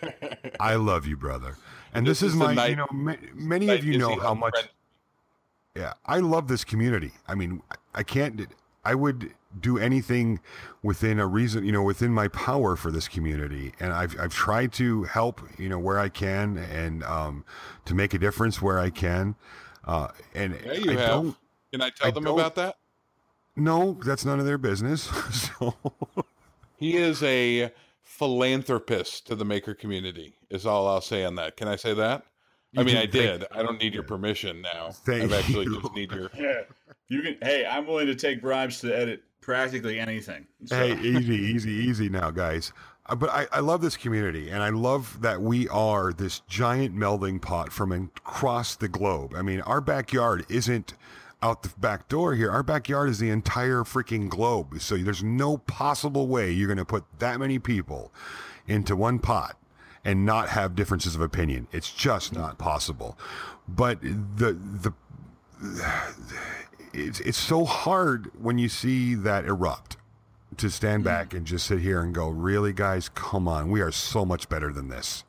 [0.60, 1.56] I love you, brother.
[1.94, 4.34] And this, This is, is my, night- you know, ma- many of you know how
[4.34, 4.56] much.
[5.76, 7.12] Yeah, I love this community.
[7.30, 7.62] I mean,
[7.94, 8.42] I can't.
[8.84, 10.40] I would do anything
[10.82, 14.72] within a reason, you know, within my power for this community, and I've I've tried
[14.74, 17.46] to help, you know, where I can, and um,
[17.86, 19.36] to make a difference where I can.
[19.86, 21.10] Uh, and Yeah, you I have.
[21.10, 21.36] don't.
[21.72, 22.76] Can I tell I them about that?
[23.56, 25.04] No, that's none of their business.
[25.60, 25.76] so,
[26.78, 30.36] He is a philanthropist to the maker community.
[30.50, 31.58] Is all I'll say on that.
[31.58, 32.24] Can I say that?
[32.78, 33.46] I mean, I thank- did.
[33.52, 34.92] I don't need your permission now.
[34.92, 35.82] Thank I actually you.
[35.82, 36.32] just need your.
[37.12, 37.38] You can.
[37.42, 40.48] Hey, I'm willing to take bribes to edit practically anything.
[40.66, 42.72] So- Hey, easy, easy, easy now, guys.
[43.08, 46.96] Uh, but I, I love this community, and I love that we are this giant
[46.96, 49.34] melding pot from across the globe.
[49.36, 50.94] I mean, our backyard isn't
[51.44, 52.50] out the back door here.
[52.50, 54.80] Our backyard is the entire freaking globe.
[54.80, 58.14] So there's no possible way you're going to put that many people
[58.68, 59.58] into one pot
[60.06, 61.68] and not have differences of opinion.
[61.74, 63.18] It's just not possible.
[63.68, 64.94] But the the
[66.94, 69.98] it's it's so hard when you see that erupt
[70.58, 71.38] to stand back mm.
[71.38, 74.72] and just sit here and go, really, guys, come on, we are so much better
[74.72, 75.24] than this.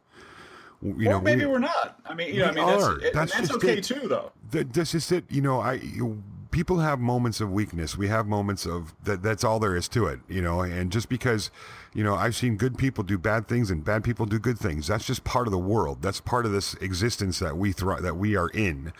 [0.82, 2.00] You or maybe we, are not.
[2.04, 3.84] I mean, you know, I mean, that's, it- That's that's, okay it.
[3.84, 4.32] too, though.
[4.50, 5.24] th- this is it.
[5.30, 6.22] You know, I you,
[6.52, 7.98] people have moments of weakness.
[7.98, 9.22] We have moments of that.
[9.22, 10.20] That's all there is to it.
[10.28, 11.50] You know, and just because,
[11.92, 14.86] you know, I've seen good people do bad things and bad people do good things.
[14.86, 16.02] That's just part of the world.
[16.02, 18.92] That's part of this existence that we thri- that we are in.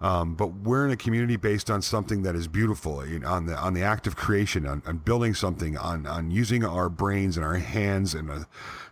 [0.00, 3.46] Um, but we're in a community based on something that is beautiful, you know, on
[3.46, 7.36] the on the act of creation, on, on building something, on on using our brains
[7.36, 8.44] and our hands and uh,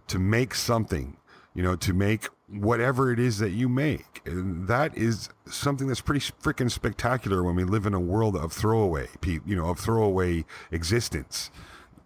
[0.07, 1.17] to make something,
[1.55, 4.21] you know, to make whatever it is that you make.
[4.27, 8.53] And that is something that's pretty freaking spectacular when we live in a world of
[8.53, 11.51] throwaway, you know, of throwaway existence.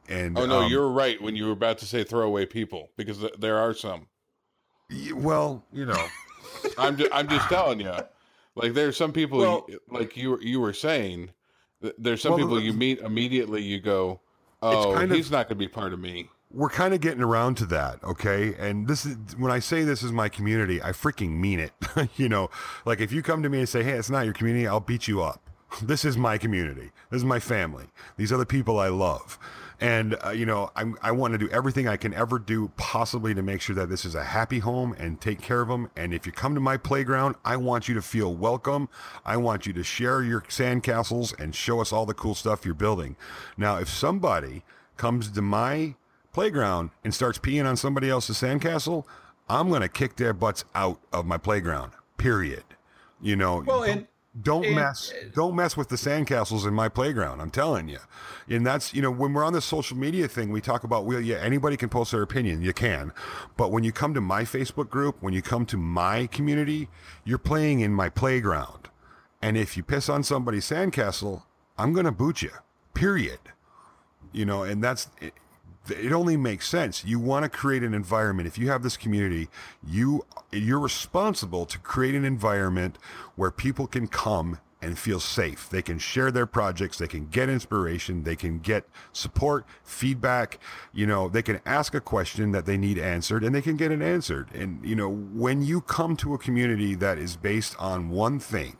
[0.08, 3.18] And Oh no, um, you're right when you were about to say throwaway people because
[3.18, 4.06] th- there are some.
[4.88, 6.06] y- well, you know,
[6.78, 7.92] I'm just, I'm just telling you.
[8.54, 11.30] Like there's some people Well- like you you were saying.
[11.98, 13.62] There's some Well, people you meet immediately.
[13.62, 14.20] You go,
[14.62, 16.30] oh, kind of- he's not going to be part of me.
[16.50, 18.54] We're kind of getting around to that, okay?
[18.54, 21.72] And this is when I say this is my community, I freaking mean it.
[22.16, 22.50] you know,
[22.84, 25.08] like if you come to me and say, "Hey, it's not your community," I'll beat
[25.08, 25.40] you up.
[25.82, 26.90] This is my community.
[27.10, 27.86] This is my family.
[28.16, 29.38] These are the people I love.
[29.78, 33.34] And uh, you know, I'm, I want to do everything I can ever do possibly
[33.34, 35.90] to make sure that this is a happy home and take care of them.
[35.96, 38.88] And if you come to my playground, I want you to feel welcome.
[39.24, 42.74] I want you to share your sandcastles and show us all the cool stuff you're
[42.74, 43.16] building.
[43.58, 44.62] Now, if somebody
[44.96, 45.96] comes to my
[46.36, 49.06] playground and starts peeing on somebody else's sandcastle,
[49.48, 51.92] I'm going to kick their butts out of my playground.
[52.18, 52.62] Period.
[53.22, 54.06] You know, Well, and
[54.42, 57.96] don't mess don't mess with the sandcastles in my playground i'm telling you
[58.50, 61.22] and that's you know when we're on the social media thing we talk about well
[61.22, 63.14] yeah anybody can post their opinion you can
[63.56, 66.86] but when you come to my facebook group when you come to my community
[67.24, 68.90] you're playing in my playground
[69.40, 71.44] and if you piss on somebody's sandcastle
[71.78, 72.50] i'm going to boot you
[72.92, 73.40] period
[74.32, 75.08] you know and that's
[75.90, 77.04] it, only makes sense.
[77.04, 78.46] You want to create an environment.
[78.46, 79.48] If you have this community
[79.86, 82.98] you you're responsible to create an environment
[83.34, 85.68] where people can come and feel safe.
[85.70, 86.98] They can share their projects.
[86.98, 88.24] They can get inspiration.
[88.24, 90.58] They can get support feedback.
[90.92, 93.90] You know they can ask a question that they need answered and they can get
[93.90, 94.48] it answered.
[94.54, 98.76] And you know when you come to a community that is based on one thing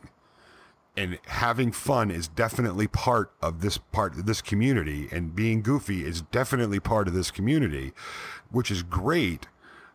[0.97, 6.03] and having fun is definitely part of this part of this community and being goofy
[6.03, 7.93] is definitely part of this community
[8.49, 9.47] which is great.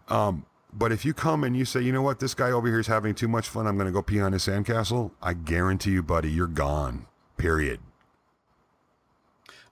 [0.08, 2.20] Um, but if you come and you say you know what?
[2.20, 3.66] This guy over here is having too much fun.
[3.66, 7.80] I'm going to go pee on his sandcastle i guarantee you buddy you're gone period.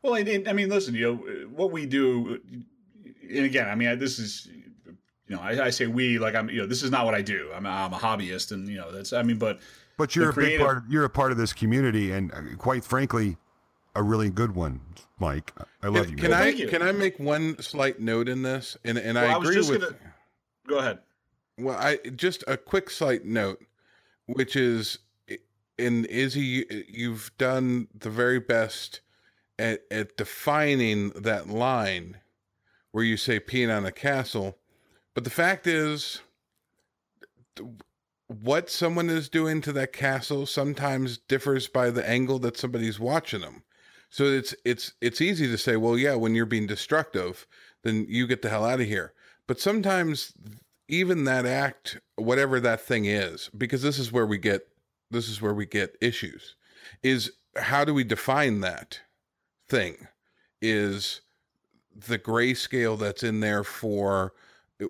[0.02, 2.40] Well and, and, i mean listen you know what we do
[3.30, 4.48] and again i mean this is
[5.28, 7.22] you know I, I, say we like i'm you know this is not what i
[7.22, 7.50] do.
[7.54, 9.60] I'm, I'm a hobbyist and you know that's i mean but
[9.96, 10.58] but you're a creative...
[10.58, 10.82] big part.
[10.88, 13.36] You're a part of this community, and uh, quite frankly,
[13.94, 14.80] a really good one,
[15.18, 15.52] Mike.
[15.82, 16.22] I love can, you.
[16.22, 18.76] Can I can I make one slight note in this?
[18.84, 19.80] And and well, I agree I with.
[19.80, 19.96] Gonna...
[20.66, 20.98] Go ahead.
[21.58, 23.64] Well, I just a quick slight note,
[24.26, 24.98] which is
[25.80, 29.00] in Izzy, you've done the very best
[29.58, 32.18] at, at defining that line
[32.92, 34.58] where you say peeing on a castle.
[35.14, 36.20] But the fact is,
[38.30, 43.40] what someone is doing to that castle sometimes differs by the angle that somebody's watching
[43.40, 43.64] them.
[44.08, 47.46] So it's it's it's easy to say, well, yeah, when you're being destructive,
[47.82, 49.12] then you get the hell out of here.
[49.48, 50.32] But sometimes
[50.88, 54.68] even that act, whatever that thing is, because this is where we get
[55.10, 56.54] this is where we get issues,
[57.02, 59.00] is how do we define that
[59.68, 60.06] thing?
[60.62, 61.20] Is
[61.94, 64.34] the grayscale that's in there for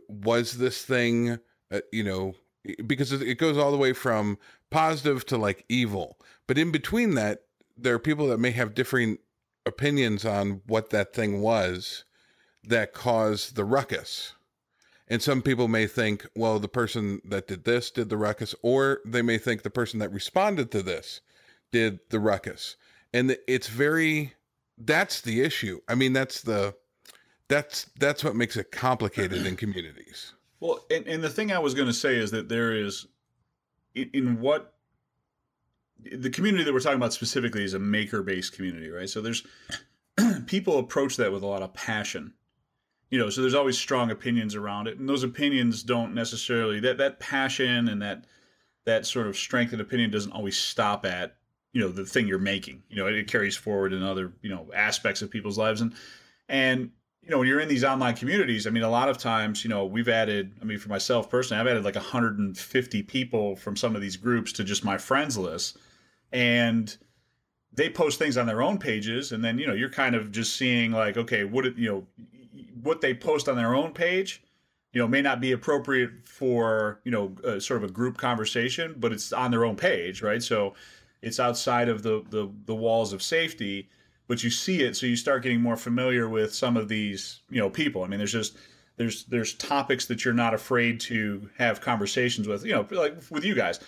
[0.08, 1.38] was this thing,
[1.70, 2.34] uh, you know,
[2.86, 4.38] because it goes all the way from
[4.70, 6.18] positive to like evil.
[6.46, 7.42] But in between that,
[7.76, 9.18] there are people that may have differing
[9.66, 12.04] opinions on what that thing was
[12.64, 14.34] that caused the ruckus.
[15.08, 19.00] And some people may think, well, the person that did this did the ruckus, or
[19.04, 21.20] they may think the person that responded to this
[21.72, 22.76] did the ruckus.
[23.12, 24.34] And it's very,
[24.78, 25.80] that's the issue.
[25.88, 26.76] I mean, that's the,
[27.48, 30.34] that's, that's what makes it complicated in communities.
[30.60, 33.06] Well, and, and the thing I was going to say is that there is,
[33.94, 34.74] in, in what
[36.02, 39.08] the community that we're talking about specifically is a maker based community, right?
[39.08, 39.46] So there's
[40.46, 42.34] people approach that with a lot of passion.
[43.10, 46.98] You know, so there's always strong opinions around it, and those opinions don't necessarily that
[46.98, 48.24] that passion and that
[48.84, 51.36] that sort of strength and opinion doesn't always stop at
[51.72, 52.82] you know the thing you're making.
[52.88, 55.92] You know, it, it carries forward in other you know aspects of people's lives, and
[56.48, 56.92] and
[57.22, 59.70] you know, when you're in these online communities, I mean, a lot of times, you
[59.70, 63.94] know, we've added, I mean, for myself personally, I've added like 150 people from some
[63.94, 65.76] of these groups to just my friends list.
[66.32, 66.96] And
[67.72, 69.32] they post things on their own pages.
[69.32, 72.06] And then, you know, you're kind of just seeing like, okay, what, it, you know,
[72.82, 74.42] what they post on their own page,
[74.92, 78.94] you know, may not be appropriate for, you know, a, sort of a group conversation,
[78.98, 80.42] but it's on their own page, right?
[80.42, 80.74] So
[81.20, 83.90] it's outside of the, the, the walls of safety
[84.30, 87.60] but you see it, so you start getting more familiar with some of these, you
[87.60, 88.04] know, people.
[88.04, 88.56] I mean, there's just
[88.96, 92.64] there's there's topics that you're not afraid to have conversations with.
[92.64, 93.80] You know, like with you guys,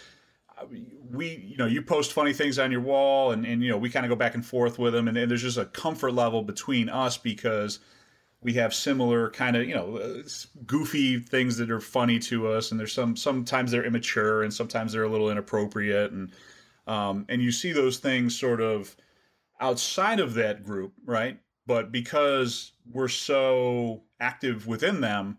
[1.13, 3.89] we you know you post funny things on your wall, and and you know we
[3.89, 6.43] kind of go back and forth with them, and, and there's just a comfort level
[6.43, 7.79] between us because
[8.41, 10.23] we have similar kind of you know uh,
[10.67, 14.93] goofy things that are funny to us and there's some sometimes they're immature and sometimes
[14.93, 16.33] they're a little inappropriate and
[16.89, 18.97] um, and you see those things sort of
[19.63, 21.39] outside of that group, right?
[21.67, 25.39] But because we're so active within them,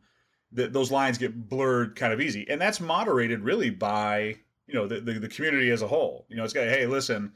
[0.53, 4.35] that those lines get blurred kind of easy, and that's moderated really by
[4.67, 6.25] you know the, the, the community as a whole.
[6.29, 7.33] You know, it's got hey, listen,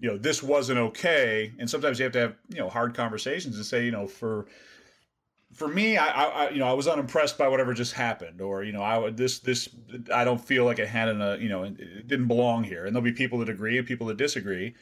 [0.00, 3.56] you know this wasn't okay, and sometimes you have to have you know hard conversations
[3.56, 4.46] and say you know for
[5.54, 8.72] for me, I, I, you know, I was unimpressed by whatever just happened, or you
[8.72, 9.68] know, I this this
[10.12, 12.84] I don't feel like it had in a uh, you know it didn't belong here,
[12.84, 14.74] and there'll be people that agree and people that disagree,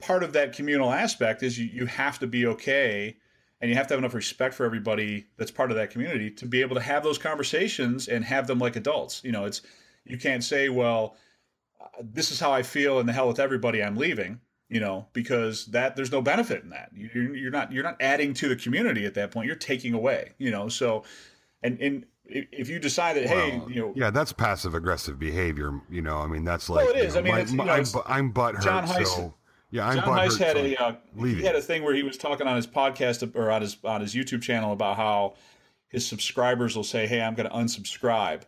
[0.00, 3.16] part of that communal aspect is you, you have to be okay
[3.60, 6.46] and you have to have enough respect for everybody that's part of that community to
[6.46, 9.62] be able to have those conversations and have them like adults you know it's
[10.04, 11.16] you can't say well
[11.80, 15.06] uh, this is how i feel and the hell with everybody i'm leaving you know
[15.12, 18.56] because that there's no benefit in that you're, you're not you're not adding to the
[18.56, 21.04] community at that point you're taking away you know so
[21.62, 25.18] and and if, if you decide that, hey, Well, you know, yeah, that's passive aggressive
[25.18, 25.78] behavior.
[25.90, 27.14] You know, I mean, that's like Well, it is.
[27.16, 28.62] you know, I mean, my- it's, you my- know, I'm, it's- I'm butthurt.
[28.62, 29.34] John Heisz- so
[29.74, 30.16] yeah, I'm John.
[30.16, 33.34] Heisz had a uh, he had a thing where he was talking on his podcast
[33.34, 35.34] or on his on his YouTube channel about how
[35.88, 38.42] his subscribers will say, "Hey, I'm going to unsubscribe,"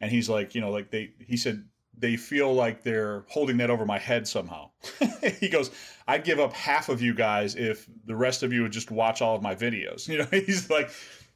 [0.00, 1.64] and he's like, you know, like they he said
[1.98, 4.70] they feel like they're holding that over my head somehow.
[5.40, 5.72] he goes,
[6.06, 9.20] "I'd give up half of you guys if the rest of you would just watch
[9.20, 10.90] all of my videos." You know, he's like.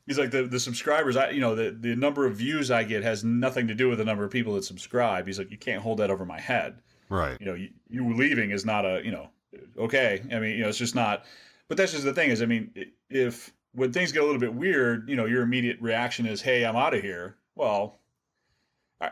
[0.05, 3.05] He's like the, the subscribers, I you know the, the number of views I get
[3.05, 5.29] has nothing to do with the number of people that subscribe.
[5.29, 6.81] He's like, you can't hold that over my head
[7.13, 7.37] right.
[7.41, 9.29] you know, you, you leaving is not a, you know,
[9.79, 10.23] okay.
[10.33, 11.25] I mean, you know, it's just not.
[11.69, 12.73] But that's just the thing is, I mean,
[13.09, 16.65] if when things get a little bit weird, you know, your immediate reaction is, "Hey,
[16.65, 18.01] I'm out of here." Well,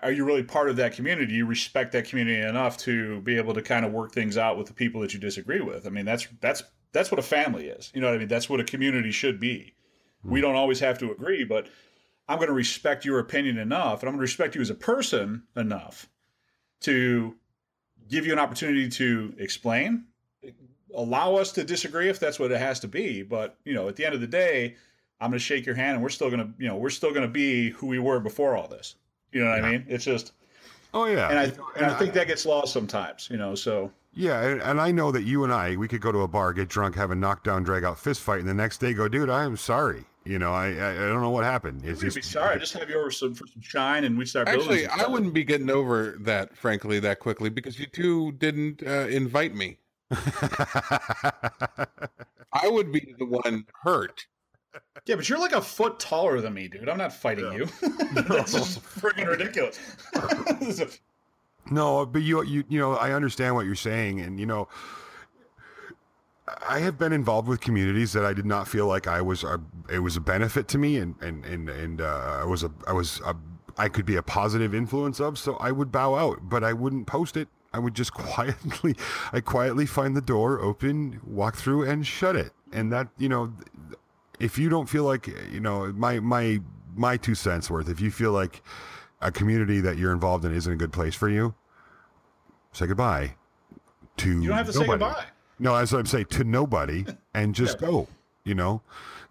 [0.03, 1.35] are you really part of that community?
[1.35, 4.67] You respect that community enough to be able to kind of work things out with
[4.67, 5.87] the people that you disagree with.
[5.87, 7.91] I mean, that's that's that's what a family is.
[7.95, 8.29] You know what I mean?
[8.29, 9.75] That's what a community should be.
[10.23, 10.47] We hmm.
[10.47, 11.69] don't always have to agree, but
[12.29, 14.75] I'm going to respect your opinion enough, and I'm going to respect you as a
[14.75, 16.09] person enough
[16.83, 17.35] to
[18.11, 20.05] give you an opportunity to explain,
[20.95, 23.23] allow us to disagree if that's what it has to be.
[23.23, 24.77] But you know, at the end of the day,
[25.21, 27.11] I'm going to shake your hand, and we're still going to, you know, we're still
[27.11, 28.97] going to be who we were before all this.
[29.33, 29.87] You know what I mean?
[29.89, 30.33] It's just,
[30.93, 31.29] Oh yeah.
[31.29, 33.29] and I know, and I think that gets lost sometimes.
[33.31, 36.11] You know, so Yeah, and, and I know that you and I, we could go
[36.11, 38.79] to a bar, get drunk, have a knockdown, drag out fist fight, and the next
[38.79, 40.05] day go, dude, I am sorry.
[40.25, 41.83] You know, I I, I don't know what happened.
[41.85, 42.57] It's we'd just be sorry.
[42.57, 44.85] I just have you over some, for some shine, and we start building.
[44.85, 49.07] Actually, I wouldn't be getting over that, frankly, that quickly because you two didn't uh,
[49.09, 49.79] invite me.
[52.53, 54.27] I would be the one hurt.
[55.07, 56.89] Yeah, but you're like a foot taller than me, dude.
[56.89, 57.59] I'm not fighting Yeah.
[57.59, 57.67] you.
[58.13, 59.79] That's just freaking ridiculous.
[61.71, 64.67] No, but you you you know, I understand what you're saying, and you know,
[66.69, 69.61] I have been involved with communities that I did not feel like I was a,
[69.91, 72.93] it was a benefit to me, and and and and uh, I was a I
[72.93, 73.37] was a,
[73.77, 77.07] I could be a positive influence of, so I would bow out, but I wouldn't
[77.07, 77.49] post it.
[77.73, 78.97] I would just quietly,
[79.33, 82.53] I quietly find the door open, walk through, and shut it.
[82.73, 83.53] And that you know,
[84.39, 86.61] if you don't feel like you know my my
[86.95, 88.63] my two cents worth, if you feel like
[89.21, 91.55] a community that you're involved in isn't a good place for you,
[92.73, 93.35] say goodbye
[94.17, 95.27] to you don't have to say goodbye.
[95.61, 97.05] No, as I'm saying, to nobody
[97.35, 97.89] and just Yeah.
[97.89, 98.09] go,
[98.45, 98.83] you know,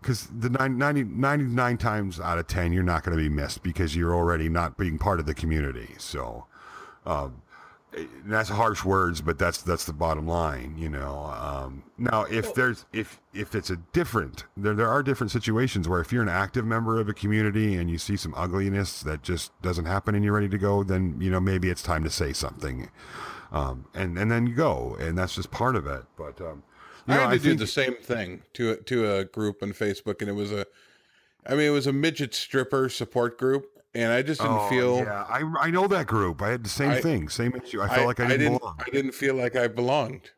[0.02, 3.64] because the nine- 90, 99 times out of 10, you're not going to be missed
[3.64, 5.96] because you're already not being part of the community.
[5.98, 6.46] So,
[7.06, 7.42] um,
[7.92, 11.26] and that's harsh words, but that's that's the bottom line, you know.
[11.36, 16.00] Um, now, if there's if if it's a different, there there are different situations where
[16.00, 19.60] if you're an active member of a community and you see some ugliness that just
[19.64, 22.32] doesn't happen and you're ready to go, then you know maybe it's time to say
[22.32, 22.92] something,
[23.52, 26.04] um, and and then you go, and that's just part of it.
[26.18, 26.64] But um,
[27.08, 29.26] you I know, had to I do think the same thing to a, to a
[29.26, 30.66] group on Facebook, and it was a,
[31.48, 34.98] I mean, it was a midget stripper support group, and I just didn't Oh, feel.
[34.98, 36.42] Yeah, I I know that group.
[36.42, 37.82] I had the same I- thing, same issue.
[37.82, 38.80] I felt like I didn't, didn't belong.
[38.86, 40.32] I didn't feel like I belonged,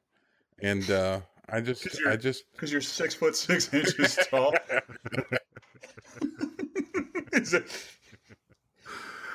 [0.60, 4.54] and uh, I just 'Cause you're- I just Because you're six foot six inches tall.
[7.34, 7.72] Is it-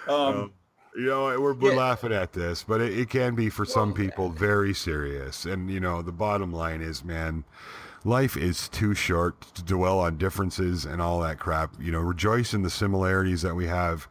[0.08, 0.52] um, Um,
[0.96, 1.78] you know, we're, we're yeah.
[1.78, 5.44] laughing at this, but it, it can be for some people very serious.
[5.44, 7.44] And you know, the bottom line is, man,
[8.04, 11.74] life is too short to dwell on differences and all that crap.
[11.78, 14.08] You know, rejoice in the similarities that we have.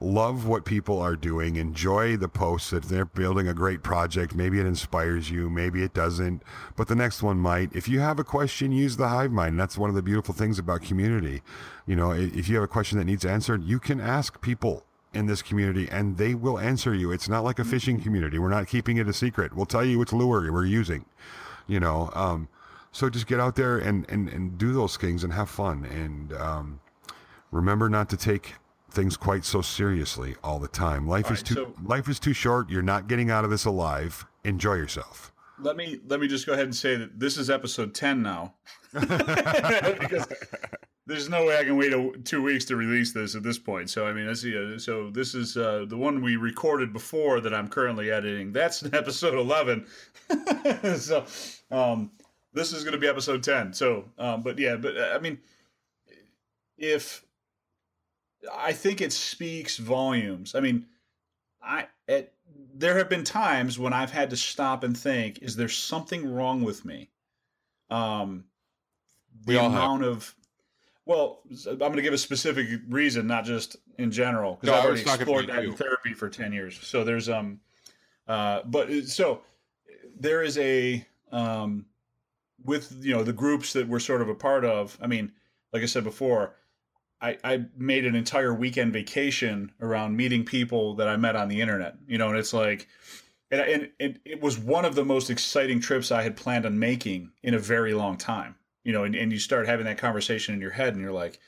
[0.00, 1.56] Love what people are doing.
[1.56, 4.32] Enjoy the posts that they're building a great project.
[4.32, 6.44] Maybe it inspires you, maybe it doesn't,
[6.76, 7.74] but the next one might.
[7.74, 9.58] If you have a question, use the hive mind.
[9.58, 11.42] That's one of the beautiful things about community.
[11.84, 14.84] You know, if you have a question that needs answered, you can ask people
[15.18, 17.10] in this community and they will answer you.
[17.12, 18.38] It's not like a fishing community.
[18.38, 19.54] We're not keeping it a secret.
[19.54, 21.04] We'll tell you which lure we're using,
[21.66, 22.10] you know.
[22.14, 22.48] Um,
[22.92, 25.84] so just get out there and, and, and do those things and have fun.
[25.84, 26.80] And um,
[27.50, 28.54] remember not to take
[28.90, 31.06] things quite so seriously all the time.
[31.06, 32.70] Life All is right, too so- life is too short.
[32.70, 34.24] You're not getting out of this alive.
[34.44, 35.32] Enjoy yourself.
[35.60, 38.54] let me let me just go ahead and say that this is episode ten now.
[38.92, 40.26] because
[41.08, 43.88] there's no way I can wait a, two weeks to release this at this point.
[43.88, 44.56] So I mean, let's see.
[44.56, 48.52] Uh, so this is uh, the one we recorded before that I'm currently editing.
[48.52, 49.86] That's episode eleven.
[50.96, 51.24] so
[51.70, 52.10] um,
[52.52, 53.72] this is going to be episode ten.
[53.72, 55.38] So, um, but yeah, but uh, I mean,
[56.76, 57.24] if
[58.54, 60.54] I think it speaks volumes.
[60.54, 60.84] I mean,
[61.62, 62.34] I at,
[62.74, 66.62] there have been times when I've had to stop and think: Is there something wrong
[66.62, 67.08] with me?
[67.88, 68.44] Um,
[69.46, 70.02] the We all have.
[70.02, 70.34] of
[71.08, 74.84] well, I'm going to give a specific reason, not just in general, because No, I've
[74.84, 76.78] already explored that in therapy for ten years.
[76.82, 77.60] So there's um,
[78.28, 79.40] uh, but uh, so
[80.20, 81.86] there is a um,
[82.62, 84.98] with you know the groups that we're sort of a part of.
[85.00, 85.32] I mean,
[85.72, 86.54] like I said before,
[87.22, 91.62] I, I made an entire weekend vacation around meeting people that I met on the
[91.62, 91.96] internet.
[92.06, 92.86] You know, and it's like,
[93.50, 96.78] and, and, and it was one of the most exciting trips I had planned on
[96.78, 98.56] making in a very long time.
[98.88, 101.38] You know, and, and you start having that conversation in your head, and you're like,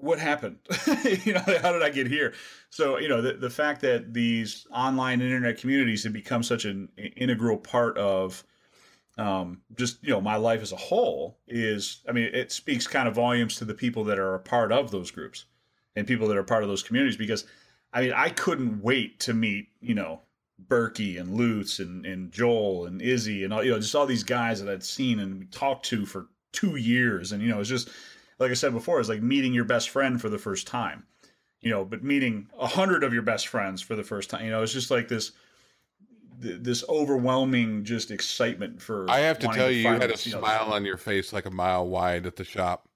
[0.00, 0.58] what happened?
[1.24, 2.34] you know, how did I get here?
[2.70, 6.88] So, you know, the, the fact that these online internet communities have become such an
[7.16, 8.44] integral part of
[9.18, 13.08] um, just, you know, my life as a whole is, I mean, it speaks kind
[13.08, 15.46] of volumes to the people that are a part of those groups
[15.96, 17.44] and people that are part of those communities because,
[17.92, 20.22] I mean, I couldn't wait to meet, you know,
[20.68, 24.24] Berkey and Lutz and, and Joel and Izzy and all, you know, just all these
[24.24, 27.32] guys that I'd seen and talked to for two years.
[27.32, 27.88] And, you know, it's just,
[28.38, 31.04] like I said before, is like meeting your best friend for the first time.
[31.62, 34.46] You know, but meeting a hundred of your best friends for the first time.
[34.46, 35.32] You know, it's just like this
[36.38, 39.04] this overwhelming just excitement for.
[39.10, 41.50] I have to tell you, you had a smile know, on your face like a
[41.50, 42.88] mile wide at the shop.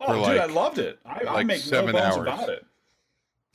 [0.00, 0.98] Oh, dude, like, I loved it.
[1.06, 2.16] I, like I make no bones hours.
[2.16, 2.66] about it.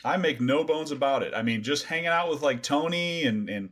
[0.04, 1.34] I make no bones about it.
[1.36, 3.70] I mean, just hanging out with like Tony and and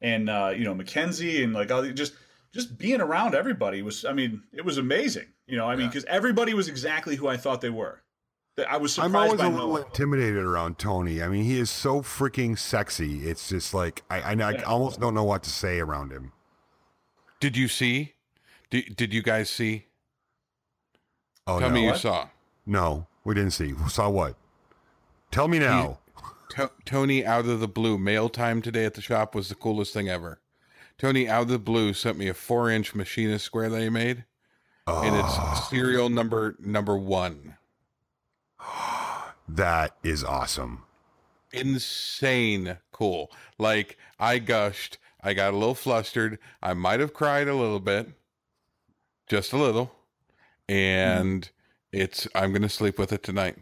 [0.00, 2.14] and uh, you know Mackenzie and like all the, just
[2.52, 4.04] just being around everybody was.
[4.04, 5.26] I mean, it was amazing.
[5.46, 8.02] You know, I mean, because everybody was exactly who I thought they were.
[8.68, 9.14] I was surprised.
[9.14, 9.82] I'm always a little Noah.
[9.82, 11.22] intimidated around Tony.
[11.22, 13.28] I mean, he is so freaking sexy.
[13.28, 16.32] It's just like I, I, I almost don't know what to say around him.
[17.40, 18.14] Did you see?
[18.70, 19.86] Did, did you guys see?
[21.46, 21.74] Oh, Tell no.
[21.74, 22.00] me you what?
[22.00, 22.28] saw.
[22.66, 23.74] No, we didn't see.
[23.88, 24.36] Saw what?
[25.30, 25.98] Tell me now.
[26.56, 27.98] He, Tony out of the blue.
[27.98, 30.40] Mail time today at the shop was the coolest thing ever.
[30.96, 34.24] Tony out of the blue sent me a four inch machinist square that he made
[34.88, 35.02] oh.
[35.02, 35.68] and it's ah.
[35.70, 37.56] serial number number one.
[39.50, 40.82] That is awesome.
[41.52, 43.30] Insane cool.
[43.56, 44.98] Like I gushed.
[45.22, 46.38] I got a little flustered.
[46.62, 48.08] I might have cried a little bit,
[49.26, 49.90] just a little,
[50.68, 51.50] and mm.
[51.92, 52.28] it's.
[52.34, 53.56] I'm gonna sleep with it tonight.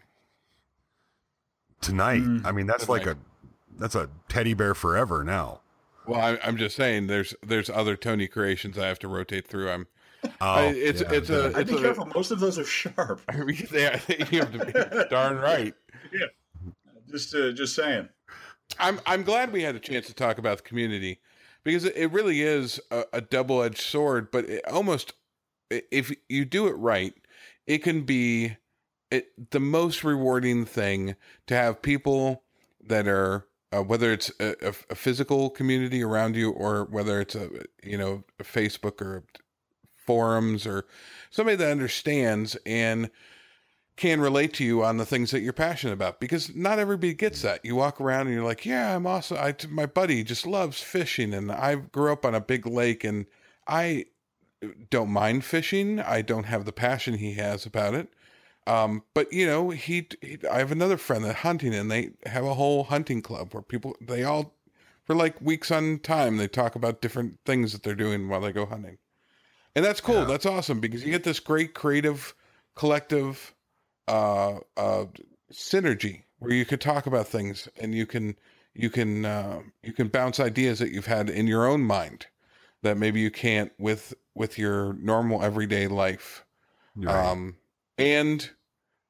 [1.87, 2.23] Tonight.
[2.23, 2.45] Mm.
[2.45, 3.07] I mean, that's tonight.
[3.07, 3.19] like a
[3.79, 5.61] that's a teddy bear forever now.
[6.07, 9.71] Well, I, I'm just saying, there's there's other Tony creations I have to rotate through.
[9.71, 9.87] I'm
[10.41, 11.47] Oh, it's yeah, it's a.
[11.59, 12.07] It's be a, careful.
[12.07, 13.21] Most of those are sharp.
[13.29, 15.75] I mean, they, you have to be darn right.
[16.13, 16.27] Yeah,
[17.11, 18.09] just uh, just saying.
[18.79, 21.19] I'm I'm glad we had a chance to talk about the community
[21.65, 24.31] because it really is a, a double edged sword.
[24.31, 25.15] But it almost,
[25.69, 27.13] if you do it right,
[27.67, 28.57] it can be
[29.11, 32.43] it, the most rewarding thing to have people
[32.81, 34.55] that are uh, whether it's a,
[34.91, 37.51] a, physical community around you or whether it's a
[37.83, 39.25] you know a Facebook or
[39.97, 40.87] forums or
[41.31, 43.11] somebody that understands and
[43.97, 47.43] can relate to you on the things that you're passionate about because not everybody gets
[47.43, 47.65] that.
[47.65, 49.39] You walk around and you're like, "Yeah, I'm awesome.
[49.39, 53.27] I my buddy just loves fishing and I grew up on a big lake and
[53.67, 54.07] I
[54.91, 56.01] don't mind fishing.
[56.01, 58.09] I don't have the passion he has about it.
[58.67, 62.45] Um, but you know, he, he I have another friend that hunting and they have
[62.45, 64.55] a whole hunting club where people they all
[65.05, 68.53] for like weeks on time they talk about different things that they're doing while they
[68.53, 68.99] go hunting.
[69.77, 70.21] And that's cool.
[70.21, 70.25] Yeah.
[70.25, 72.35] That's awesome because you get this great creative
[72.75, 73.55] collective
[74.09, 75.05] uh, uh,
[75.53, 78.37] synergy where you could talk about things and you can
[78.75, 82.27] you can uh, you can bounce ideas that you've had in your own mind
[82.83, 86.45] that maybe you can't with with your normal everyday life.
[86.95, 87.15] Right.
[87.15, 87.57] Um,
[87.99, 88.49] and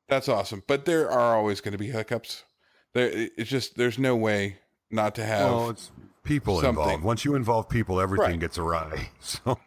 [0.09, 0.63] that's awesome.
[0.67, 2.45] But there are always going to be hiccups.
[2.93, 4.59] There, it's just there's no way
[4.91, 5.51] not to have.
[5.51, 5.91] Well, it's
[6.27, 6.83] people something.
[6.83, 7.05] involved.
[7.05, 8.41] Once you involve people, everything right.
[8.41, 9.11] gets awry.
[9.21, 9.59] So,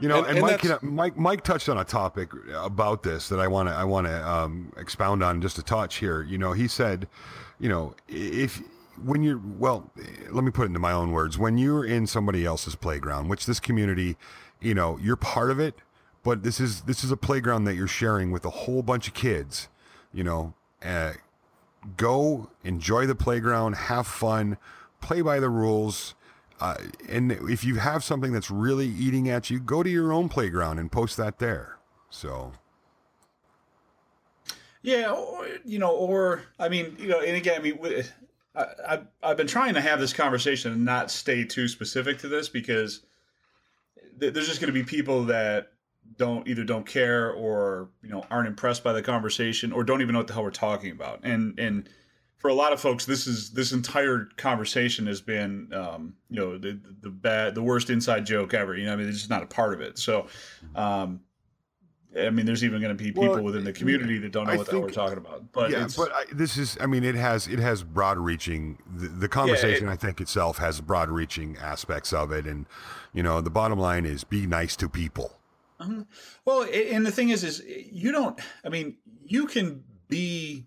[0.00, 3.38] you know, and, and, and Mike, Mike, Mike touched on a topic about this that
[3.38, 6.22] I want to, I want to um, expound on just a touch here.
[6.22, 7.06] You know, he said,
[7.60, 8.60] you know, if
[9.04, 9.92] when you're well,
[10.30, 11.38] let me put it into my own words.
[11.38, 14.16] When you're in somebody else's playground, which this community,
[14.60, 15.76] you know, you're part of it,
[16.22, 19.14] but this is this is a playground that you're sharing with a whole bunch of
[19.14, 19.68] kids.
[20.16, 21.12] You know, uh,
[21.98, 24.56] go enjoy the playground, have fun
[25.02, 26.14] play by the rules.
[26.58, 30.30] Uh, and if you have something that's really eating at you, go to your own
[30.30, 31.76] playground and post that there.
[32.08, 32.52] So,
[34.80, 38.04] yeah, or, you know, or I mean, you know, and again, I mean,
[38.54, 42.28] I, I've, I've been trying to have this conversation and not stay too specific to
[42.28, 43.02] this because
[44.16, 45.72] there's just going to be people that
[46.16, 50.12] don't either don't care or you know aren't impressed by the conversation or don't even
[50.12, 51.88] know what the hell we're talking about and and
[52.38, 56.58] for a lot of folks, this is this entire conversation has been, um, you know,
[56.58, 58.76] the, the bad, the worst inside joke ever.
[58.76, 59.98] You know, I mean, it's just not a part of it.
[59.98, 60.26] So,
[60.74, 61.20] um,
[62.16, 64.52] I mean, there's even going to be people well, within the community that don't know
[64.52, 65.50] I what think, we're talking about.
[65.52, 68.78] But yeah, but I, this is, I mean, it has it has broad reaching.
[68.94, 72.66] The, the conversation, yeah, it, I think itself has broad reaching aspects of it, and
[73.12, 75.35] you know, the bottom line is be nice to people.
[76.44, 78.38] Well, and the thing is, is you don't.
[78.64, 80.66] I mean, you can be,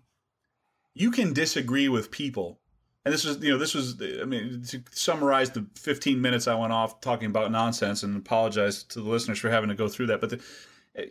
[0.94, 2.60] you can disagree with people,
[3.04, 4.00] and this was, you know, this was.
[4.00, 8.82] I mean, to summarize the 15 minutes I went off talking about nonsense, and apologize
[8.84, 10.40] to the listeners for having to go through that, but the,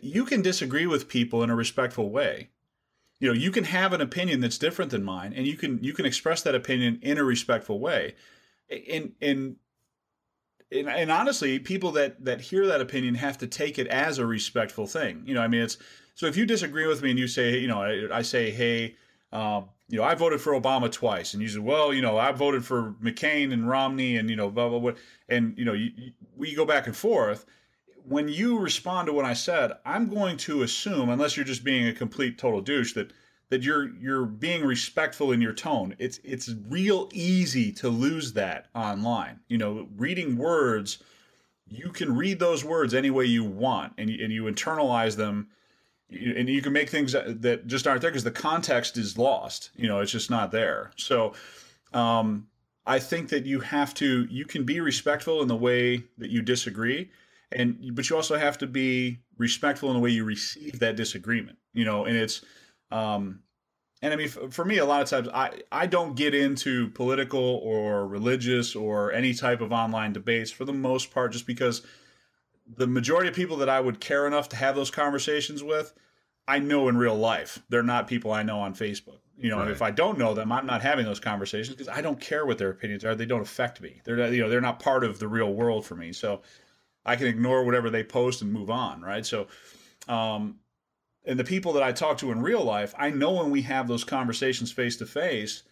[0.02, 2.48] you can disagree with people in a respectful way.
[3.18, 5.92] You know, you can have an opinion that's different than mine, and you can you
[5.92, 8.14] can express that opinion in a respectful way.
[8.68, 9.56] In in
[10.72, 14.26] and, and, honestly, people that that hear that opinion have to take it as a
[14.26, 15.22] respectful thing.
[15.24, 15.78] You know, I mean, it's
[16.14, 18.96] so if you disagree with me and you say, you know, I, I say, hey,
[19.32, 22.32] um, you know, I voted for Obama twice, and you say, well, you know, I
[22.32, 24.92] voted for McCain and Romney, and you know, blah blah blah,
[25.28, 27.46] and you know, you, you, we go back and forth.
[28.08, 31.86] When you respond to what I said, I'm going to assume, unless you're just being
[31.86, 33.12] a complete total douche, that
[33.50, 35.94] that you're you're being respectful in your tone.
[35.98, 39.40] It's it's real easy to lose that online.
[39.48, 41.02] You know, reading words,
[41.68, 45.48] you can read those words any way you want, and you, and you internalize them,
[46.08, 49.70] and you can make things that just aren't there because the context is lost.
[49.76, 50.92] You know, it's just not there.
[50.96, 51.34] So.
[51.92, 52.46] Um,
[52.86, 56.40] I think that you have to you can be respectful in the way that you
[56.40, 57.10] disagree
[57.52, 61.58] and but you also have to be respectful in the way you receive that disagreement
[61.72, 62.42] you know and it's
[62.90, 63.40] um,
[64.02, 67.60] and I mean, for me, a lot of times I, I don't get into political
[67.62, 71.82] or religious or any type of online debates for the most part, just because
[72.76, 75.92] the majority of people that I would care enough to have those conversations with,
[76.48, 77.62] I know in real life.
[77.68, 79.18] They're not people I know on Facebook.
[79.36, 79.70] You know, right.
[79.70, 82.58] if I don't know them, I'm not having those conversations because I don't care what
[82.58, 83.14] their opinions are.
[83.14, 84.00] They don't affect me.
[84.04, 86.12] They're not, you know they're not part of the real world for me.
[86.12, 86.42] So
[87.06, 89.00] I can ignore whatever they post and move on.
[89.00, 89.24] Right.
[89.24, 89.46] So
[90.08, 90.58] um,
[91.24, 93.88] and the people that I talk to in real life, I know when we have
[93.88, 95.62] those conversations face to face,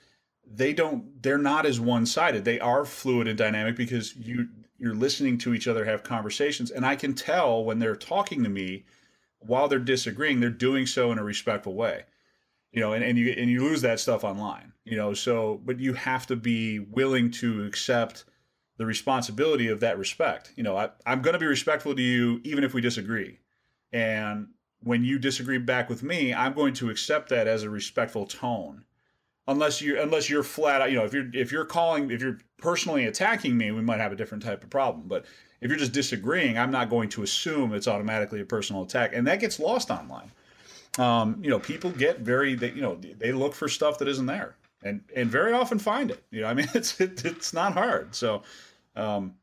[0.51, 2.45] they don't they're not as one-sided.
[2.45, 6.87] They are fluid and dynamic because you you're listening to each other have conversations and
[6.87, 8.85] I can tell when they're talking to me
[9.41, 12.05] while they're disagreeing, they're doing so in a respectful way.
[12.73, 14.73] You know, and, and you and you lose that stuff online.
[14.85, 18.25] You know, so but you have to be willing to accept
[18.77, 20.53] the responsibility of that respect.
[20.57, 23.39] You know, I, I'm going to be respectful to you even if we disagree.
[23.93, 24.49] And
[24.83, 28.85] when you disagree back with me, I'm going to accept that as a respectful tone.
[29.47, 32.39] Unless you unless you're flat out, you know, if you're if you're calling if you're
[32.59, 35.09] personally attacking me, we might have a different type of problem.
[35.09, 35.25] But
[35.61, 39.27] if you're just disagreeing, I'm not going to assume it's automatically a personal attack, and
[39.27, 40.31] that gets lost online.
[40.99, 44.27] Um, you know, people get very they, you know they look for stuff that isn't
[44.27, 46.23] there, and and very often find it.
[46.31, 48.15] You know, I mean, it's it, it's not hard.
[48.15, 48.43] So,
[48.97, 49.35] um,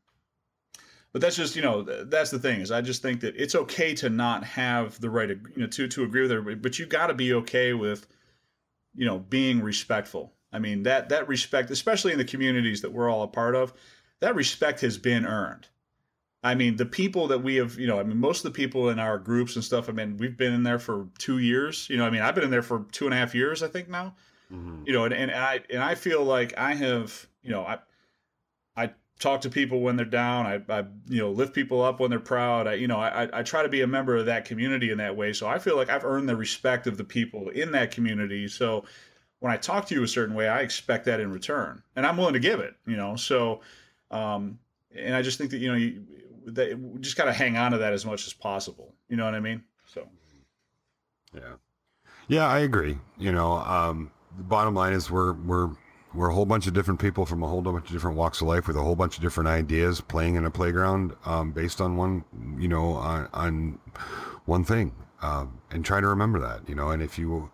[1.12, 3.94] but that's just you know that's the thing is I just think that it's okay
[3.94, 7.06] to not have the right you know to to agree with everybody, but you got
[7.08, 8.06] to be okay with
[8.94, 10.32] you know being respectful.
[10.52, 13.72] I mean that that respect, especially in the communities that we're all a part of,
[14.20, 15.68] that respect has been earned.
[16.42, 18.90] I mean, the people that we have, you know, I mean, most of the people
[18.90, 21.88] in our groups and stuff, I mean, we've been in there for two years.
[21.90, 23.68] You know, I mean, I've been in there for two and a half years, I
[23.68, 24.14] think now.
[24.52, 24.84] Mm-hmm.
[24.86, 27.78] You know, and, and I and I feel like I have, you know, I I
[29.18, 30.46] talk to people when they're down.
[30.46, 32.66] I, I, you know, lift people up when they're proud.
[32.66, 35.16] I, you know, I, I try to be a member of that community in that
[35.16, 35.32] way.
[35.32, 38.46] So I feel like I've earned the respect of the people in that community.
[38.48, 38.84] So
[39.40, 42.16] when I talk to you a certain way, I expect that in return, and I'm
[42.16, 42.74] willing to give it.
[42.86, 43.60] You know, so,
[44.10, 44.58] um,
[44.94, 46.04] and I just think that you know, you
[46.46, 48.94] that we just gotta hang on to that as much as possible.
[49.08, 49.62] You know what I mean?
[49.86, 50.06] So,
[51.34, 51.54] yeah,
[52.28, 52.98] yeah, I agree.
[53.18, 55.70] You know, um, the bottom line is we're we're
[56.16, 58.48] we're a whole bunch of different people from a whole bunch of different walks of
[58.48, 61.96] life with a whole bunch of different ideas playing in a playground um, based on
[61.96, 62.24] one,
[62.58, 63.78] you know, on, on
[64.46, 64.92] one thing.
[65.22, 67.50] Um, and try to remember that, you know, and if you,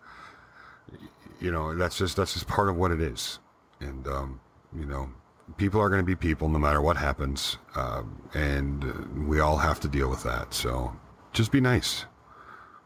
[1.39, 3.39] you know, that's just, that's just part of what it is.
[3.79, 4.39] And, um,
[4.77, 5.09] you know,
[5.57, 7.57] people are going to be people no matter what happens.
[7.75, 8.03] Uh,
[8.33, 10.53] and we all have to deal with that.
[10.53, 10.95] So
[11.33, 12.05] just be nice.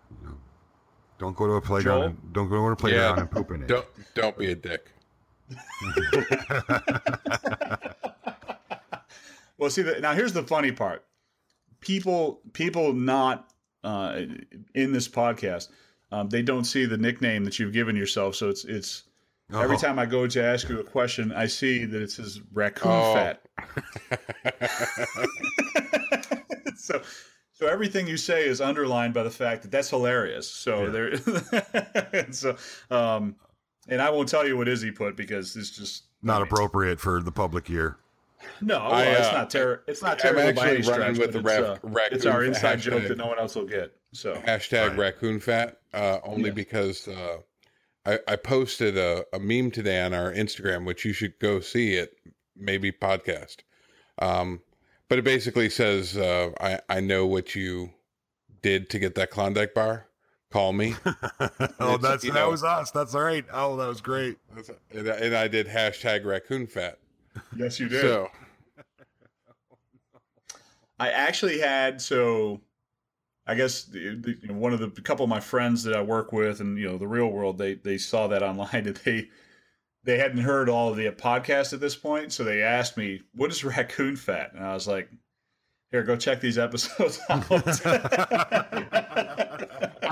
[0.09, 0.37] You know,
[1.19, 2.03] don't go to a playground.
[2.03, 3.67] And, don't go to a playground yeah, and poop in it.
[3.67, 4.91] Don't, don't be a dick.
[9.57, 11.05] well, see, the, now here's the funny part:
[11.79, 13.49] people, people not
[13.83, 14.21] uh,
[14.73, 15.69] in this podcast,
[16.11, 18.35] um, they don't see the nickname that you've given yourself.
[18.35, 19.03] So it's it's
[19.51, 19.61] oh.
[19.61, 22.91] every time I go to ask you a question, I see that it says raccoon
[22.91, 23.13] oh.
[23.13, 23.41] fat.
[26.77, 27.01] so
[27.57, 30.47] so everything you say is underlined by the fact that that's hilarious.
[30.47, 30.89] So yeah.
[32.11, 32.55] there, so
[32.91, 33.35] um,
[33.87, 37.31] and I won't tell you what Izzy put because it's just not appropriate for the
[37.31, 37.97] public ear.
[38.61, 39.83] No, well, I, uh, it's not terror.
[39.87, 41.77] It's not terrible I'm actually stretch, with the it's, uh,
[42.11, 43.95] it's our inside hashtag, joke that no one else will get.
[44.13, 44.97] So hashtag right.
[44.97, 46.55] raccoon fat uh, only yeah.
[46.55, 47.37] because uh,
[48.05, 51.93] I, I, posted a, a, meme today on our Instagram, which you should go see
[51.93, 52.13] it.
[52.55, 53.57] Maybe podcast,
[54.19, 54.61] um,
[55.09, 57.91] but it basically says uh, I I know what you
[58.63, 60.06] did to get that Klondike bar,
[60.51, 60.93] call me.
[61.05, 61.13] oh,
[61.95, 62.91] It's, that's that know- was us.
[62.91, 63.45] That's all right.
[63.51, 64.37] Oh, that was great.
[64.91, 66.99] and, I- and I did hashtag raccoon fat.
[67.55, 68.01] Yes, you did.
[68.01, 68.29] So
[70.99, 72.61] I actually had so.
[73.49, 75.95] I guess the, the, you know, one of the a couple of my friends that
[75.95, 78.95] I work with, and you know, the real world, they they saw that online, and
[79.05, 79.29] they
[80.03, 83.51] they hadn't heard all of the podcast at this point, so they asked me, "What
[83.51, 85.09] is raccoon fat?" And I was like,
[85.91, 87.45] "Here, go check these episodes out."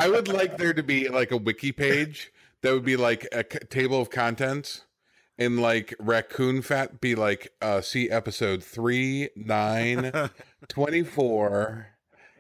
[0.06, 2.32] I would like there to be like a wiki page
[2.62, 4.82] that would be like a c- table of contents.
[5.38, 10.30] And like raccoon fat be like uh see episode 3 9
[10.70, 11.88] 24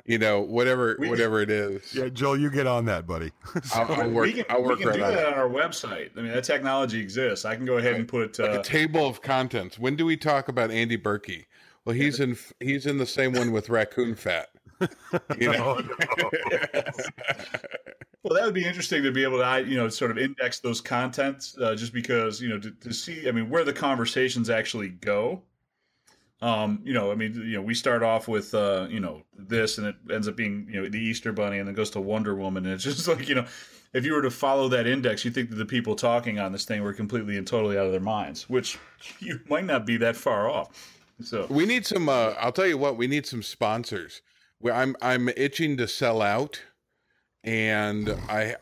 [0.05, 3.31] you know whatever We- whatever it is Yeah, Joel, you get on that, buddy.
[3.73, 5.49] I'll, I'll work we can, I'll we work can right do on that on our
[5.49, 6.11] website.
[6.15, 7.43] I mean, that technology exists.
[7.43, 8.37] I can go ahead and put.
[8.39, 9.77] like Uh, a table of contents.
[9.79, 11.47] When do we talk about Andy Berkey?
[11.83, 14.49] Well, he's in he's in the same one with raccoon fat.
[15.39, 15.81] You know,
[18.25, 20.81] Well, that would be interesting to be able to, you know, sort of index those
[20.81, 24.89] contents, uh, just because, you know, to, to see, I mean, where the conversations actually
[24.89, 25.43] go.
[26.41, 29.77] Um, you know, I mean, you know, we start off with, uh, you know, this,
[29.77, 32.33] and it ends up being, you know, the Easter Bunny, and then goes to Wonder
[32.33, 33.45] Woman, and it's just like, you know,
[33.93, 36.65] if you were to follow that index, you think that the people talking on this
[36.65, 38.79] thing were completely and totally out of their minds, which
[39.19, 40.97] you might not be that far off.
[41.21, 42.09] So, we need some.
[42.09, 44.23] Uh, I'll tell you what, we need some sponsors.
[44.59, 46.61] Where I'm I'm itching to sell out,
[47.43, 48.55] and I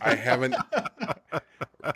[0.00, 0.54] I haven't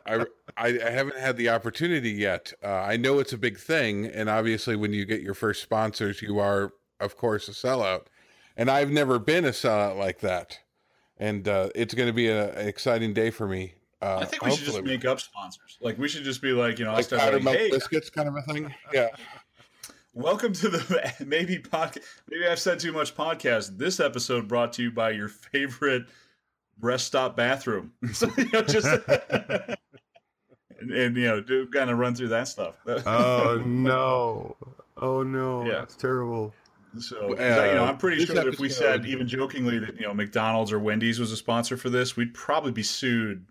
[0.06, 0.24] I,
[0.56, 2.52] I haven't had the opportunity yet.
[2.62, 6.22] Uh, I know it's a big thing, and obviously, when you get your first sponsors,
[6.22, 8.06] you are, of course, a sellout.
[8.56, 10.60] And I've never been a sellout like that,
[11.16, 13.74] and uh, it's going to be a, an exciting day for me.
[14.02, 15.78] Uh, I think we should just make up sponsors.
[15.80, 18.10] Like, we should just be like, you know, I like powder like, milk hey, biscuits,
[18.10, 18.74] kind of a thing.
[18.92, 19.08] Yeah.
[20.14, 22.02] Welcome to the maybe podcast.
[22.28, 23.78] Maybe I've said too much podcast.
[23.78, 26.04] This episode brought to you by your favorite
[26.80, 27.92] rest stop bathroom.
[28.12, 28.86] so, you know, just
[30.78, 32.74] and, and, you know, do kind of run through that stuff.
[32.86, 34.54] oh no!
[34.98, 35.64] Oh no!
[35.64, 35.78] Yeah.
[35.78, 36.52] That's terrible.
[36.98, 40.02] So you know, I'm uh, pretty sure that if we said even jokingly that you
[40.02, 43.46] know McDonald's or Wendy's was a sponsor for this, we'd probably be sued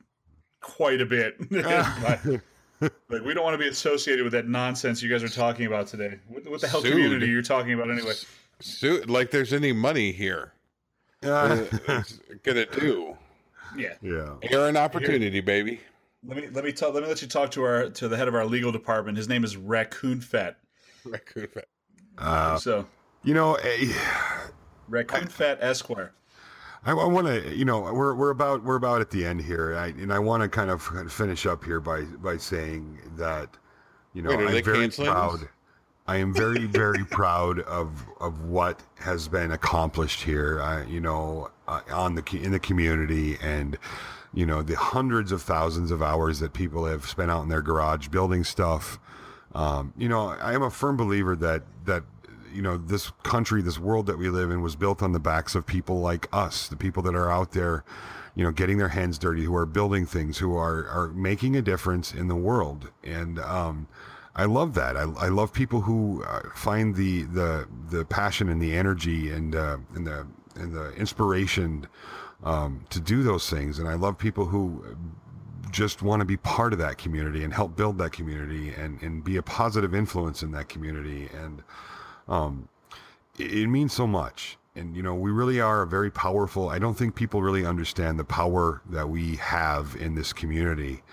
[0.62, 1.38] quite a bit.
[1.66, 2.20] Ah.
[2.82, 5.88] Like we don't want to be associated with that nonsense you guys are talking about
[5.88, 6.20] today.
[6.28, 6.92] What, what the hell Sued.
[6.92, 8.14] community you're talking about anyway?
[8.60, 10.54] So, like there's any money here.
[11.24, 11.66] Yeah.
[11.88, 13.18] It's gonna do.
[13.78, 13.94] Yeah.
[14.02, 14.36] yeah.
[14.44, 15.80] Air and opportunity, baby.
[16.26, 18.28] Let me let me tell let me let you talk to our to the head
[18.28, 19.18] of our legal department.
[19.18, 20.58] His name is Raccoon Fat.
[21.06, 21.66] Raccoon fat.
[22.18, 22.86] Uh, So
[23.24, 23.92] you know, eh,
[24.88, 26.14] Raccoon Fat Esquire.
[26.84, 29.76] I, I want to, you know, we're we're about we're about at the end here,
[29.76, 33.50] I, and I want to kind of finish up here by by saying that,
[34.14, 35.48] you know, Wait, I'm very proud.
[36.08, 40.60] I am very very proud of of what has been accomplished here.
[40.62, 43.78] I, you know, uh, on the in the community and.
[44.34, 47.62] You know the hundreds of thousands of hours that people have spent out in their
[47.62, 48.98] garage building stuff.
[49.54, 52.04] Um, you know, I am a firm believer that that
[52.54, 55.56] you know this country, this world that we live in, was built on the backs
[55.56, 57.84] of people like us, the people that are out there,
[58.36, 61.62] you know, getting their hands dirty, who are building things, who are are making a
[61.62, 63.88] difference in the world, and um,
[64.36, 64.96] I love that.
[64.96, 69.56] I, I love people who uh, find the the the passion and the energy and
[69.56, 71.88] uh, and the and the inspiration
[72.44, 74.84] um, to do those things, and I love people who
[75.72, 79.24] just want to be part of that community and help build that community and, and
[79.24, 81.30] be a positive influence in that community.
[81.34, 81.64] And
[82.28, 82.68] um,
[83.38, 84.58] it, it means so much.
[84.76, 88.18] And, you know, we really are a very powerful, I don't think people really understand
[88.18, 91.04] the power that we have in this community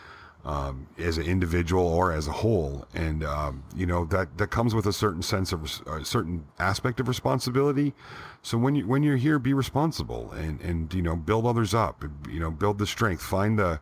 [0.45, 2.87] um, as an individual or as a whole.
[2.95, 7.01] And, um, you know, that, that comes with a certain sense of a certain aspect
[7.01, 7.95] of responsibility.
[8.43, 12.05] So when you, when you're here, be responsible and, and, you know, build others up,
[12.31, 13.81] you know, build the strength, find the,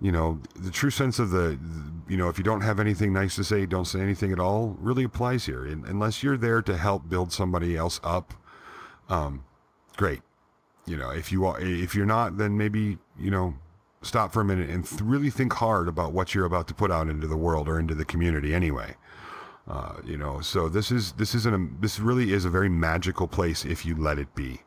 [0.00, 1.58] you know, the true sense of the,
[2.06, 4.76] you know, if you don't have anything nice to say, don't say anything at all
[4.78, 5.64] really applies here.
[5.64, 8.34] And, unless you're there to help build somebody else up,
[9.08, 9.44] um,
[9.96, 10.20] great.
[10.86, 13.54] You know, if you are, if you're not, then maybe, you know,
[14.02, 16.90] stop for a minute and th- really think hard about what you're about to put
[16.90, 18.94] out into the world or into the community anyway.
[19.66, 23.26] Uh, you know, so this is, this isn't a, this really is a very magical
[23.26, 24.60] place if you let it be.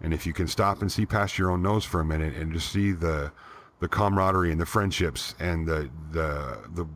[0.00, 2.52] And if you can stop and see past your own nose for a minute and
[2.52, 3.30] just see the,
[3.80, 6.86] the camaraderie and the friendships and the, the, the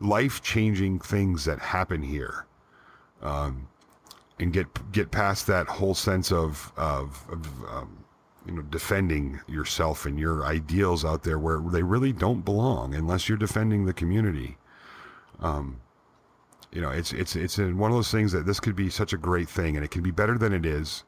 [0.00, 2.46] life changing things that happen here.
[3.22, 3.68] Um,
[4.40, 8.04] and get get past that whole sense of of, of um,
[8.46, 13.28] you know defending yourself and your ideals out there where they really don't belong unless
[13.28, 14.56] you're defending the community.
[15.40, 15.80] Um,
[16.72, 19.18] you know, it's it's it's one of those things that this could be such a
[19.18, 21.04] great thing, and it can be better than it is.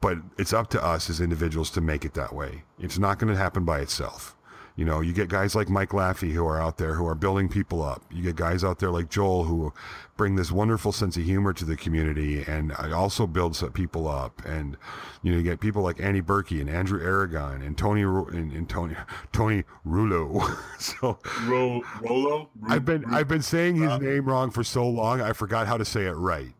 [0.00, 2.64] but it's up to us as individuals to make it that way.
[2.78, 4.36] It's not going to happen by itself.
[4.78, 7.48] You know, you get guys like Mike Laffey who are out there who are building
[7.48, 8.00] people up.
[8.12, 9.72] You get guys out there like Joel who
[10.16, 14.40] bring this wonderful sense of humor to the community and also builds people up.
[14.44, 14.76] And
[15.24, 18.68] you know, you get people like Annie Berkey and Andrew Aragon and Tony and, and
[18.68, 18.94] Tony
[19.32, 20.56] Tony Rulo.
[20.78, 21.18] so
[21.48, 22.48] Ro, Rolo.
[22.68, 25.84] I've been I've been saying his name wrong for so long I forgot how to
[25.84, 26.54] say it right.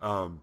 [0.00, 0.42] Um,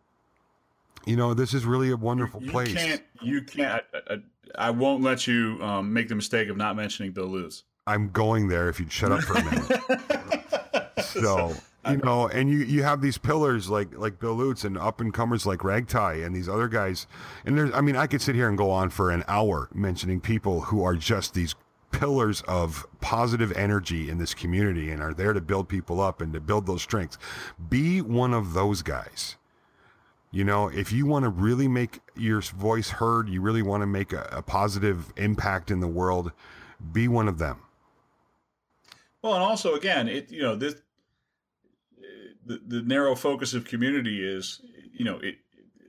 [1.06, 2.74] you know, this is really a wonderful you place.
[2.74, 3.84] Can't, you can't.
[3.94, 4.18] I, I,
[4.58, 7.64] I won't let you um, make the mistake of not mentioning Bill Lutz.
[7.88, 11.04] I'm going there if you'd shut up for a minute.
[11.04, 11.56] so
[11.90, 15.14] you know, and you you have these pillars like like Bill Lutz and up and
[15.14, 17.08] comers like Ragtie and these other guys.
[17.46, 20.20] And there's, I mean, I could sit here and go on for an hour mentioning
[20.20, 21.56] people who are just these
[21.92, 26.34] pillars of positive energy in this community and are there to build people up and
[26.34, 27.18] to build those strengths.
[27.70, 29.38] Be one of those guys.
[30.32, 33.88] You know, if you want to really make your voice heard, you really want to
[33.88, 36.32] make a, a, positive impact in the world,
[36.92, 37.58] be one of them.
[39.24, 40.76] Well, and also again, it you know this
[42.46, 44.62] the, the narrow focus of community is
[44.94, 45.38] you know it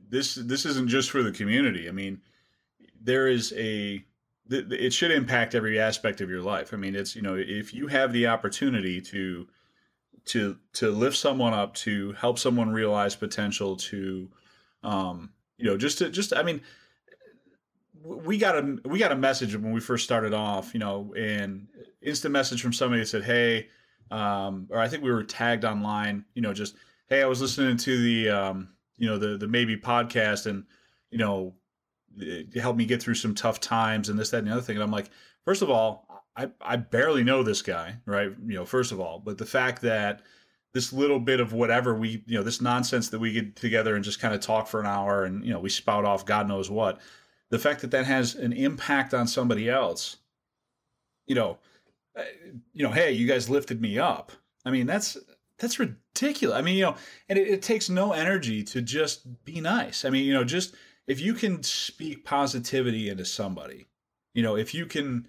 [0.08, 1.88] this this isn't just for the community.
[1.88, 2.22] I mean,
[3.00, 4.04] there is a
[4.48, 6.74] it should impact every aspect of your life.
[6.74, 9.46] I mean, it's you know if you have the opportunity to
[10.26, 14.28] to to lift someone up, to help someone realize potential, to
[14.82, 16.60] um, you know, just to just I mean,
[18.02, 21.68] we got a we got a message when we first started off, you know, and
[22.02, 23.68] instant message from somebody that said, "Hey,"
[24.10, 26.76] um, or I think we were tagged online, you know, just
[27.08, 30.64] "Hey, I was listening to the um, you know the the maybe podcast and
[31.10, 31.54] you know
[32.16, 34.76] it helped me get through some tough times and this that and the other thing."
[34.76, 35.10] And I'm like,
[35.44, 36.06] first of all,
[36.40, 38.30] I, I barely know this guy, right?
[38.46, 40.22] You know, first of all, but the fact that
[40.72, 44.04] this little bit of whatever we, you know, this nonsense that we get together and
[44.04, 46.70] just kind of talk for an hour and, you know, we spout off God knows
[46.70, 47.00] what,
[47.50, 50.16] the fact that that has an impact on somebody else,
[51.26, 51.58] you know,
[52.16, 52.22] uh,
[52.72, 54.32] you know, hey, you guys lifted me up.
[54.64, 55.18] I mean, that's,
[55.58, 56.56] that's ridiculous.
[56.56, 56.96] I mean, you know,
[57.28, 60.04] and it, it takes no energy to just be nice.
[60.04, 60.74] I mean, you know, just
[61.06, 63.88] if you can speak positivity into somebody,
[64.32, 65.28] you know, if you can,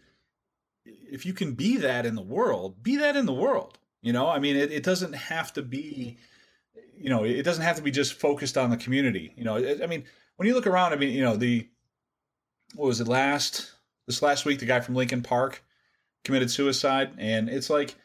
[0.86, 3.78] if you can be that in the world, be that in the world.
[4.02, 6.18] You know, I mean, it, it doesn't have to be,
[6.98, 9.34] you know, it doesn't have to be just focused on the community.
[9.36, 10.06] You know, I mean,
[10.38, 11.68] when you look around, I mean, you know, the,
[12.76, 13.72] what was it last,
[14.08, 15.64] this last week, the guy from Linkin Park
[16.24, 17.12] committed suicide.
[17.18, 17.96] And it's like,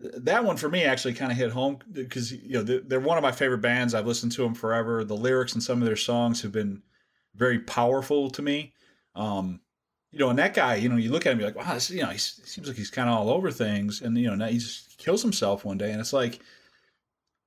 [0.00, 3.22] that one for me actually kind of hit home because, you know, they're one of
[3.22, 3.94] my favorite bands.
[3.94, 5.04] I've listened to them forever.
[5.04, 6.82] The lyrics and some of their songs have been
[7.36, 8.74] very powerful to me.
[9.14, 9.60] Um,
[10.12, 11.90] you know, and that guy, you know, you look at him, you're like, wow, this,
[11.90, 14.46] you know, he seems like he's kind of all over things, and you know, now
[14.46, 16.40] he just kills himself one day, and it's like,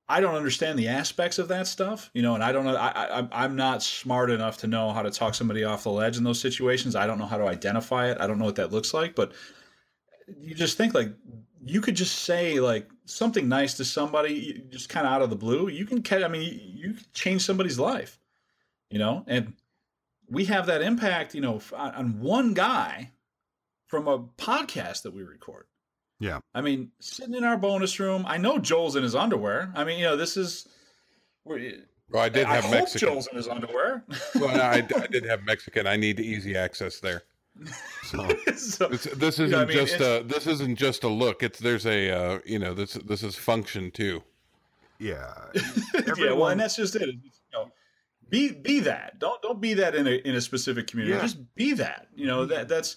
[0.08, 3.20] I don't understand the aspects of that stuff, you know, and I don't know, I,
[3.20, 6.24] I I'm not smart enough to know how to talk somebody off the ledge in
[6.24, 6.94] those situations.
[6.94, 8.18] I don't know how to identify it.
[8.20, 9.32] I don't know what that looks like, but
[10.40, 11.12] you just think like
[11.64, 15.36] you could just say like something nice to somebody, just kind of out of the
[15.36, 15.68] blue.
[15.68, 18.18] You can, I mean, you, you change somebody's life,
[18.90, 19.54] you know, and
[20.28, 23.12] we have that impact, you know, on one guy
[23.86, 25.66] from a podcast that we record.
[26.18, 26.40] Yeah.
[26.54, 29.72] I mean, sitting in our bonus room, I know Joel's in his underwear.
[29.74, 30.66] I mean, you know, this is.
[31.44, 31.58] Well,
[32.22, 33.08] I did have I Mexican.
[33.08, 34.04] Joel's in his underwear.
[34.34, 35.86] well, I, I, did have Mexican.
[35.86, 37.22] I need easy access there.
[38.04, 41.08] So, so this, this, isn't you know, I mean, just a this isn't just a
[41.08, 41.42] look.
[41.42, 44.22] It's there's a uh, you know this this is function too.
[44.98, 45.32] Yeah.
[45.94, 46.32] Everyone, yeah.
[46.32, 47.14] Well, and that's just it.
[48.30, 49.18] It's, you know, be be that.
[49.18, 51.16] Don't don't be that in a in a specific community.
[51.16, 51.22] Yeah.
[51.22, 52.08] Just be that.
[52.14, 52.96] You know that that's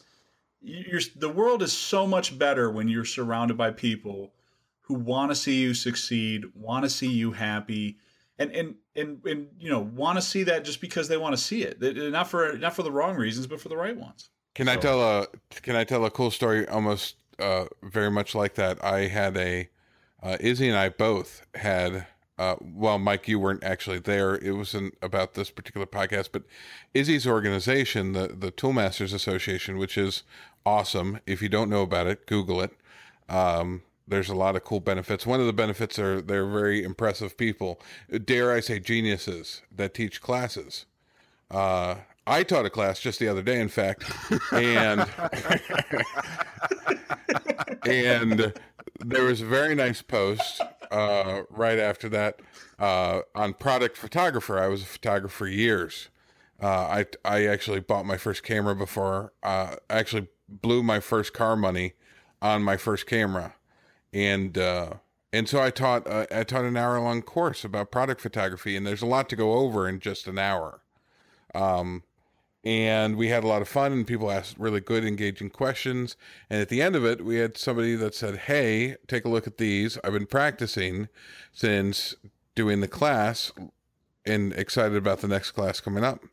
[0.61, 4.33] you're the world is so much better when you're surrounded by people
[4.81, 7.97] who want to see you succeed, want to see you happy,
[8.37, 11.41] and and and and you know want to see that just because they want to
[11.41, 11.79] see it,
[12.11, 14.29] not for not for the wrong reasons, but for the right ones.
[14.55, 14.73] Can so.
[14.73, 15.27] I tell a
[15.61, 16.67] Can I tell a cool story?
[16.67, 18.83] Almost uh, very much like that.
[18.83, 19.69] I had a
[20.21, 22.05] uh, Izzy and I both had
[22.39, 24.35] uh, well, Mike, you weren't actually there.
[24.35, 26.43] It wasn't about this particular podcast, but
[26.93, 30.23] Izzy's organization, the the Toolmasters Association, which is
[30.65, 31.19] awesome.
[31.27, 32.71] If you don't know about it, Google it.
[33.27, 35.27] Um, there's a lot of cool benefits.
[35.27, 37.81] One of the benefits are they're very impressive people.
[38.23, 40.85] Dare I say, geniuses that teach classes.
[41.51, 44.09] Uh, I taught a class just the other day, in fact,
[44.53, 45.05] and
[47.85, 48.53] and
[48.99, 52.39] there was a very nice post uh, right after that
[52.77, 54.59] uh, on product photographer.
[54.59, 56.09] I was a photographer years.
[56.61, 59.33] Uh, I I actually bought my first camera before.
[59.41, 61.93] Uh, I actually blew my first car money
[62.41, 63.55] on my first camera,
[64.13, 64.93] and uh,
[65.31, 68.85] and so I taught uh, I taught an hour long course about product photography, and
[68.85, 70.81] there's a lot to go over in just an hour.
[71.55, 72.03] Um,
[72.63, 76.17] and we had a lot of fun and people asked really good engaging questions.
[76.49, 79.47] And at the end of it we had somebody that said hey take a look
[79.47, 79.97] at these.
[80.03, 81.07] I've been practicing
[81.51, 82.15] since
[82.55, 83.51] doing the class
[84.25, 86.23] and excited about the next class coming up.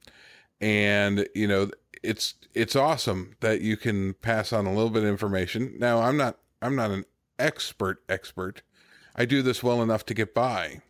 [0.60, 1.70] And you know
[2.02, 5.74] it's it's awesome that you can pass on a little bit of information.
[5.78, 7.04] Now i'm not i'm not an
[7.38, 8.62] expert expert.
[9.14, 10.82] I do this well enough to get by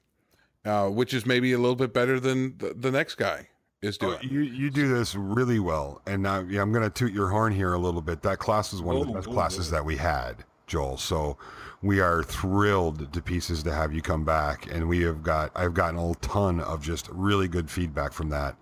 [0.67, 3.49] uh, which is maybe a little bit better than the, the next guy
[3.87, 6.91] is Oh, doing you you do this really well, and now yeah, I'm going to
[6.91, 8.23] toot your horn here a little bit.
[8.23, 9.73] That class was one of the Oh, best oh, classes oh.
[9.73, 10.97] that we had, Joel.
[10.99, 11.39] So
[11.83, 15.75] we are thrilled to pieces to have you come back, and we have got I've
[15.75, 18.57] gotten a ton of just really good feedback from that.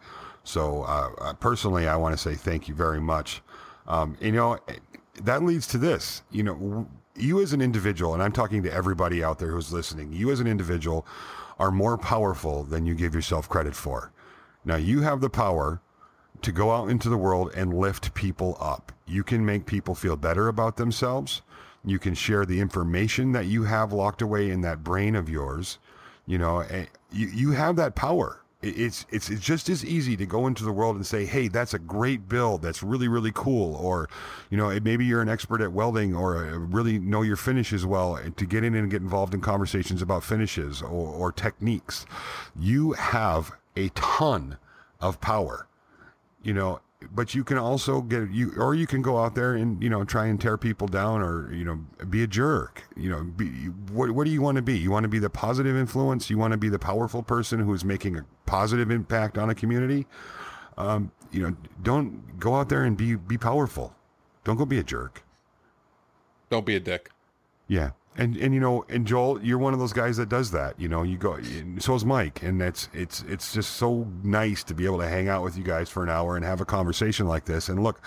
[0.44, 3.42] So uh, uh, personally, I want to say thank you very much.
[3.86, 4.58] Um, you know,
[5.22, 6.22] that leads to this.
[6.30, 10.12] You know, you as an individual, and I'm talking to everybody out there who's listening.
[10.12, 11.06] You as an individual
[11.58, 14.12] are more powerful than you give yourself credit for.
[14.64, 15.80] Now you have the power
[16.42, 18.92] to go out into the world and lift people up.
[19.06, 21.42] You can make people feel better about themselves.
[21.84, 25.78] You can share the information that you have locked away in that brain of yours.
[26.26, 28.40] You know, eh, you, you have that power.
[28.64, 31.48] It- It's, it's it's just as easy to go into the world and say, "Hey,
[31.48, 32.62] that's a great build.
[32.62, 34.08] That's really really cool." Or,
[34.50, 38.18] you know, maybe you're an expert at welding or uh, really know your finishes well.
[38.36, 42.06] To get in and get involved in conversations about finishes or, or techniques,
[42.58, 44.56] you have a ton
[45.00, 45.66] of power
[46.42, 46.78] you know
[47.12, 50.04] but you can also get you or you can go out there and you know
[50.04, 51.78] try and tear people down or you know
[52.08, 53.46] be a jerk you know be
[53.92, 54.76] what, what do you want to be?
[54.78, 56.30] You want to be the positive influence?
[56.30, 60.06] You want to be the powerful person who's making a positive impact on a community?
[60.76, 63.94] Um, you know don't go out there and be be powerful.
[64.44, 65.24] Don't go be a jerk.
[66.50, 67.10] Don't be a dick.
[67.66, 67.90] Yeah.
[68.16, 70.78] And and you know, and Joel, you're one of those guys that does that.
[70.78, 71.38] You know, you go.
[71.78, 75.28] So is Mike, and that's it's it's just so nice to be able to hang
[75.28, 77.68] out with you guys for an hour and have a conversation like this.
[77.68, 78.00] And look,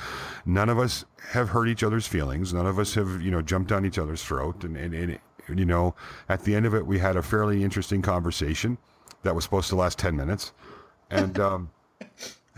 [0.46, 2.54] none of us have hurt each other's feelings.
[2.54, 4.64] None of us have you know jumped down each other's throat.
[4.64, 5.94] And and, and you know,
[6.30, 8.78] at the end of it, we had a fairly interesting conversation
[9.24, 10.54] that was supposed to last ten minutes,
[11.10, 11.40] and.
[11.40, 11.70] um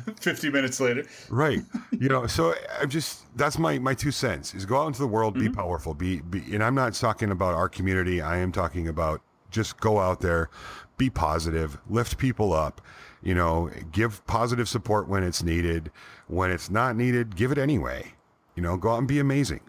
[0.20, 1.06] 50 minutes later.
[1.30, 1.62] Right.
[1.92, 5.08] You know, so I'm just that's my my two cents is go out into the
[5.08, 5.54] world, be mm-hmm.
[5.54, 8.22] powerful, be be and I'm not talking about our community.
[8.22, 9.22] I am talking about
[9.52, 10.50] just go out there,
[10.98, 12.82] be positive, lift people up,
[13.22, 15.92] you know, give positive support when it's needed.
[16.28, 18.14] When it's not needed, give it anyway.
[18.56, 19.62] You know, go out and be amazing.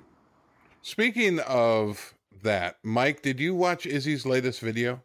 [0.83, 5.03] Speaking of that, Mike, did you watch Izzy's latest video?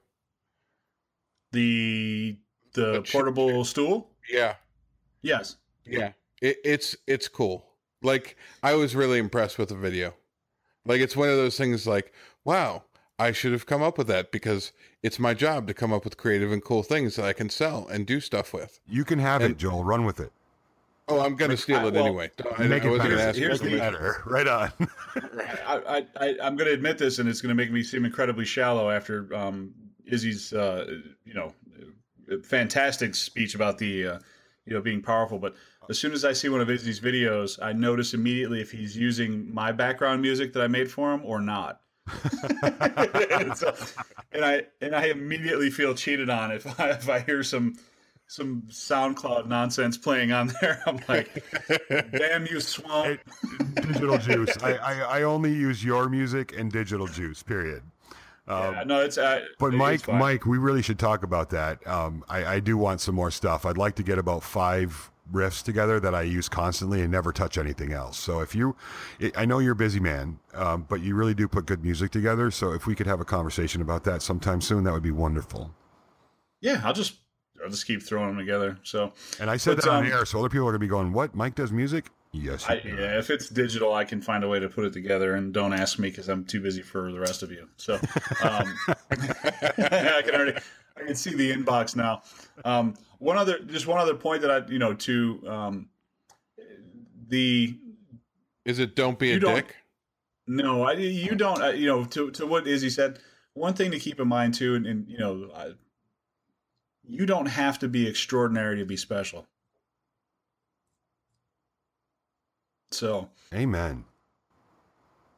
[1.52, 2.38] The
[2.74, 4.10] the But sh- portable stool?
[4.30, 4.56] Yeah,
[5.26, 5.58] Yes.
[5.86, 6.12] yeah.
[6.42, 7.66] It, it's it's cool.
[8.04, 10.14] Like I was really impressed with the video.
[10.86, 11.88] Like it's one of those things.
[11.88, 12.14] Like
[12.44, 12.84] wow,
[13.18, 14.72] I should have come up with that because
[15.02, 17.88] it's my job to come up with creative and cool things that I can sell
[17.88, 18.80] and do stuff with.
[18.88, 19.84] You can have And- it, Joel.
[19.84, 20.32] Run with it.
[21.08, 22.32] Oh, I'm gonna steal I- it well, anyway.
[22.58, 23.10] I, Make I it wasn't better.
[23.16, 23.94] gonna ask Here's you the- permission.
[23.94, 24.24] better.
[24.26, 24.72] Right on.
[25.68, 28.06] I, I, I, I'm going to admit this, and it's going to make me seem
[28.06, 29.74] incredibly shallow after um,
[30.08, 30.86] Izzy's, uh,
[31.26, 31.54] you know,
[32.44, 34.20] fantastic speech about the, uh,
[34.66, 35.40] you know, being powerful.
[35.40, 35.56] But
[35.90, 39.54] as soon as I see one of Izzy's videos, I notice immediately if he's using
[39.54, 41.82] my background music that I made for him or not.
[42.62, 43.76] and, so-
[44.32, 47.76] and I and I immediately feel cheated on if I, if I hear some
[48.28, 50.82] some SoundCloud nonsense playing on there.
[50.88, 51.44] I'm like,
[52.12, 53.20] damn you, Swan.
[53.76, 54.56] digital juice.
[54.64, 57.42] I, I I only use your music and digital juice.
[57.44, 57.84] Period.
[58.48, 60.08] Um, Yeah, no, it's uh, But it's Mike.
[60.08, 61.86] Mike, we really should talk about that.
[61.88, 63.66] Um, I, I do want some more stuff.
[63.66, 67.58] I'd like to get about five riffs together that I use constantly and never touch
[67.58, 68.18] anything else.
[68.18, 68.76] So if you,
[69.36, 72.52] I know you're a busy man, um, but you really do put good music together.
[72.52, 75.74] So if we could have a conversation about that sometime soon, that would be wonderful.
[76.62, 77.16] Yeah, I'll just
[77.64, 78.78] I'll just keep throwing them together.
[78.84, 80.88] So And I said But, that on um, air, so other people are gonna be
[80.88, 81.36] going, "What?
[81.36, 84.68] Mike does music?" Yes, I, yeah, if it's digital, I can find a way to
[84.68, 85.36] put it together.
[85.36, 87.70] And don't ask me because I'm too busy for the rest of you.
[87.78, 87.96] So
[88.44, 88.76] um,
[89.12, 90.60] I can already
[90.98, 92.24] I can see the inbox now.
[92.66, 95.90] Um, one other just one other point that I you know to um,
[97.28, 97.78] the
[98.66, 99.76] Is it don't be a dick?
[100.48, 101.62] No, I, you don't.
[101.62, 103.20] Uh, you know, to to what Izzy said.
[103.54, 105.72] One thing to keep in mind too, and, and you know, I,
[107.08, 109.48] you don't have to be extraordinary to be special.
[112.96, 114.06] So Amen.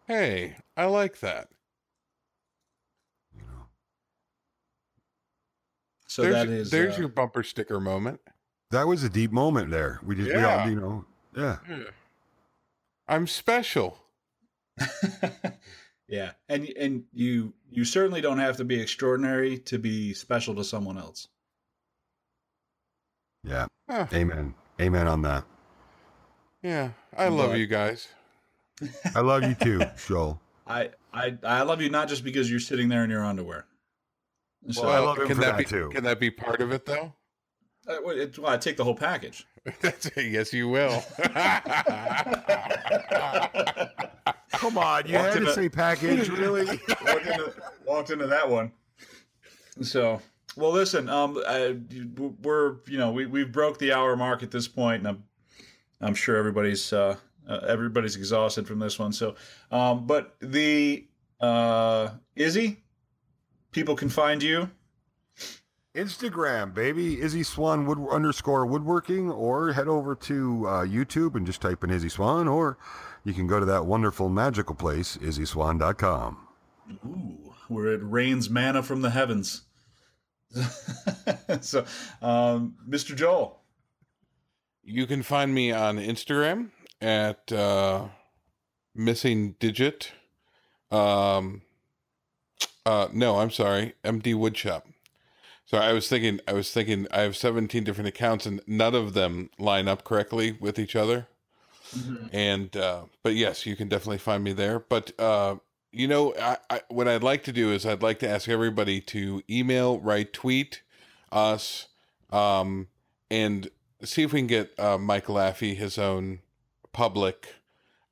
[0.06, 1.50] Hey, I like that.
[3.36, 3.66] You know,
[6.08, 8.22] so there's that is there's uh, your bumper sticker moment.
[8.72, 10.00] that was a deep moment there.
[10.04, 10.62] We just, we Yeah.
[10.62, 11.06] all, you know,
[11.36, 11.58] yeah.
[13.08, 14.00] I'm special.
[16.08, 20.64] yeah, and and you you certainly don't have to be extraordinary to be special to
[20.64, 21.28] someone else.
[23.44, 23.66] Yeah.
[23.90, 24.06] Huh.
[24.14, 24.54] Amen.
[24.80, 25.44] Amen on that.
[26.64, 28.08] Yeah, I love But- you guys.
[29.16, 30.40] I love you too, Joel.
[30.68, 33.66] I, I I love you not just because you're sitting there in your underwear.
[34.70, 35.90] So Well, I love him can for that that be, too.
[35.94, 37.14] Can that be part of it though?
[37.88, 39.48] uh, well, it, well, I take the whole package.
[40.18, 41.04] yes, you will.
[44.52, 46.66] Come on, you Walked had in to a- say package, really?
[46.66, 47.54] walked, into,
[47.86, 48.72] walked into that one.
[49.82, 50.22] So,
[50.56, 51.78] well, listen, um, I,
[52.42, 55.24] we're you know we we broke the hour mark at this point, and I'm
[56.02, 57.16] I'm sure everybody's uh,
[57.48, 59.12] uh, everybody's exhausted from this one.
[59.12, 59.36] So,
[59.72, 61.08] um, but the
[61.40, 62.84] uh, Izzy,
[63.72, 64.70] people can find you.
[65.96, 71.60] Instagram, baby, Izzy Swan wood underscore woodworking, or head over to uh, YouTube and just
[71.60, 72.78] type in Izzy Swan, or
[73.24, 76.38] you can go to that wonderful magical place, IzzySwan.com.
[77.04, 79.64] Ooh, where it rains manna from the heavens.
[81.62, 81.84] so,
[82.22, 83.16] um, Mr.
[83.16, 83.60] Joel.
[84.88, 86.70] You can find me on Instagram
[87.02, 88.08] at uh,
[88.96, 90.14] missing digit.
[90.90, 91.62] Um,
[92.86, 94.84] uh, no, I'm sorry, MD Woodshop.
[95.66, 99.14] So I was thinking, I was thinking, I have 17 different accounts and none of
[99.14, 101.28] them line up correctly with each other.
[102.32, 104.80] And uh, but yes, you can definitely find me there.
[104.80, 105.58] But uh,
[105.92, 109.02] you know, I, I, what I'd like to do is I'd like to ask everybody
[109.02, 110.82] to email, write, tweet
[111.32, 111.88] us,
[112.32, 112.88] um,
[113.30, 113.70] and
[114.04, 116.40] see if we can get uh, Mike Laffey his own
[116.94, 117.56] public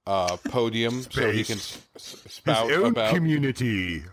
[0.07, 4.03] uh, podium so he can s- s- spout His own about community.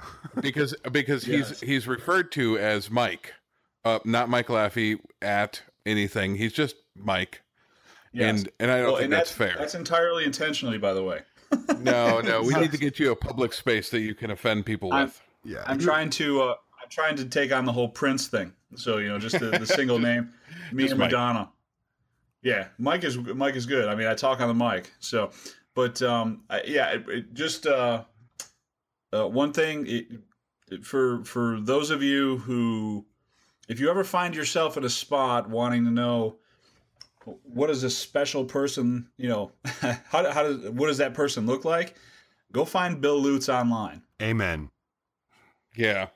[0.41, 1.61] because because Yes.
[1.61, 3.35] he's he's referred to as Mike,
[3.85, 6.35] uh, not Mike Laffey at anything.
[6.37, 7.43] He's just Mike,
[8.15, 9.55] and and I don't Well, think and that's, fair.
[9.59, 11.21] That's entirely intentionally, by the way.
[11.81, 14.93] no, no, we need to get you a public space that you can offend people
[14.93, 15.21] I'm- with.
[15.45, 15.63] Yeah.
[15.67, 18.53] I'm trying to uh, I'm trying to take on the whole Prince thing.
[18.77, 20.33] So you know, just the, the single name,
[20.73, 21.11] me Just and Mike.
[21.11, 21.51] Madonna.
[22.43, 23.89] Yeah, Mike is Mike is good.
[23.89, 24.93] I mean, I talk on the mic.
[24.99, 25.31] So,
[25.75, 28.05] but um, I, yeah, it, it just uh,
[29.13, 30.07] uh, one thing it,
[30.71, 33.05] it- for for those of you who,
[33.69, 36.37] if you ever find yourself in a spot wanting to know.
[37.45, 39.09] What is a special person?
[39.17, 41.95] You know, how, how does what does that person look like?
[42.51, 44.03] Go find Bill Lutz online.
[44.21, 44.71] Amen.
[45.77, 46.09] Yeah,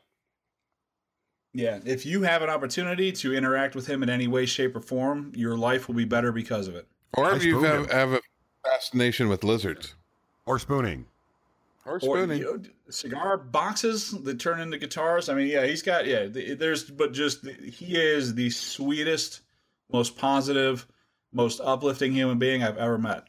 [1.57, 4.81] Yeah, if you have an opportunity to interact with him in any way, shape, or
[4.83, 6.87] form, your life will be better because of it.
[7.17, 8.21] or I if you have, have a
[8.63, 9.95] fascination with lizards
[10.45, 11.07] Or spooning.
[11.87, 12.41] or Or spooning.
[12.41, 15.31] you know, cigar boxes that turn into guitars.
[15.31, 16.27] I mean, yeah, he's got yeah.
[16.27, 19.41] There's but just he is the sweetest,
[19.91, 20.87] most positive,
[21.33, 23.25] most uplifting human being I've ever met.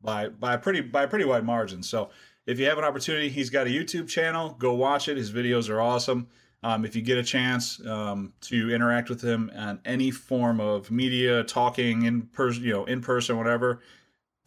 [0.00, 1.82] By by a pretty by a pretty wide margin.
[1.82, 2.08] So
[2.46, 4.56] if you have an opportunity, he's got a YouTube channel.
[4.58, 5.18] Go watch it.
[5.18, 6.28] His videos are awesome.
[6.62, 10.90] Um, if you get a chance um, to interact with him on any form of
[10.90, 13.80] media, talking in person, you know, in person, whatever,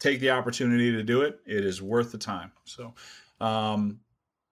[0.00, 1.40] take the opportunity to do it.
[1.46, 2.52] It is worth the time.
[2.64, 2.94] So,
[3.40, 4.00] um,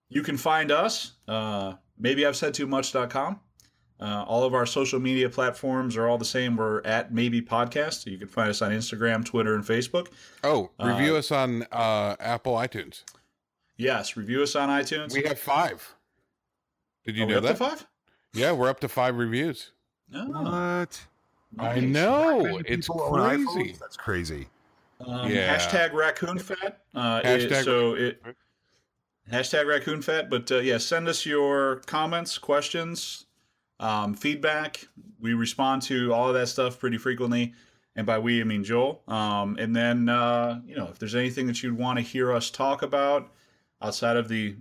[0.08, 1.12] you can find us.
[1.26, 3.40] Uh, maybe I've said too much.com.
[4.00, 6.56] Uh, all of our social media platforms are all the same.
[6.56, 8.06] We're at Maybe Podcast.
[8.06, 10.08] You can find us on Instagram, Twitter, and Facebook.
[10.44, 13.02] oh, review uh, us on uh, Apple iTunes.
[13.76, 15.12] Yes, review us on iTunes.
[15.12, 15.94] We have five.
[17.08, 17.48] Did you Are we know up that?
[17.52, 17.86] to five?
[18.34, 19.72] Yeah, we're up to five reviews.
[20.14, 21.06] Oh, What?
[21.58, 23.46] I know it's people own iPhones?
[23.54, 23.76] crazy.
[23.80, 24.48] That's crazy.
[25.00, 25.56] Um, Yeah.
[25.56, 26.82] Hashtag raccoon fat.
[26.94, 28.22] Uh, it- Hashtag so it
[29.32, 30.28] hashtag raccoon fat.
[30.28, 33.24] But uh, yeah, send us your comments, questions,
[33.80, 34.86] um, feedback.
[35.18, 37.54] We respond to all of that stuff pretty frequently.
[37.96, 39.02] And by we, I mean Joel.
[39.08, 42.50] Um, and then, uh, you know, if there's anything that you'd want to hear us
[42.50, 43.32] talk about
[43.80, 44.56] outside of the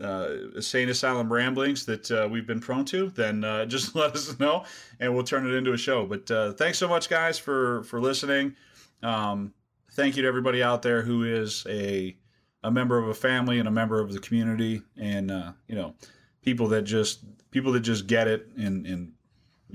[0.00, 4.38] uh, insane asylum ramblings that uh, we've been prone to, then uh, just let us
[4.38, 4.64] know,
[4.98, 6.06] and we'll turn it into a show.
[6.06, 8.54] But uh, thanks so much, guys, for for listening.
[9.02, 9.52] Um,
[9.92, 12.16] thank you to everybody out there who is a
[12.62, 15.94] a member of a family and a member of the community, and uh, you know,
[16.42, 19.12] people that just people that just get it, and and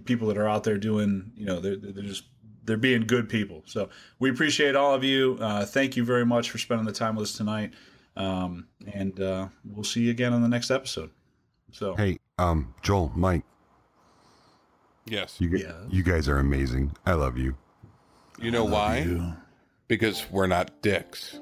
[0.06, 2.26] people that are out there doing, you know, they're they're just
[2.66, 3.64] they're being good people.
[3.66, 3.90] So
[4.20, 5.38] we appreciate all of you.
[5.40, 7.74] Uh, thank you very much for spending the time with us tonight.
[8.18, 11.10] Um, and uh, we'll see you again on the next episode.
[11.72, 13.44] So Hey, um, Joel, Mike,
[15.06, 15.36] Yes.
[15.40, 15.74] you, gu- Yeah.
[15.90, 16.96] you guys are amazing.
[17.06, 17.56] I love you.
[18.40, 19.00] You know why?
[19.00, 19.34] you.
[19.88, 21.40] Because we're not dicks.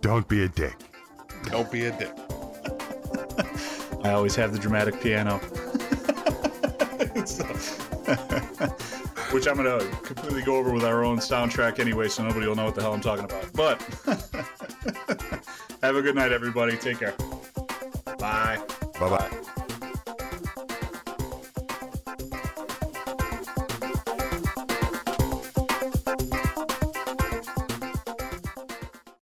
[0.00, 0.74] Don't be a dick.
[1.50, 2.12] Don't be a dick.
[4.04, 5.38] I always have the dramatic piano.
[7.24, 7.44] So-
[9.32, 12.54] which I'm going to completely go over with our own soundtrack anyway, so nobody will
[12.56, 13.50] know what the hell I'm talking about.
[13.54, 13.80] But
[15.82, 16.76] have a good night, everybody.
[16.76, 17.14] Take care.
[18.18, 18.60] Bye.
[18.98, 19.42] Bye bye.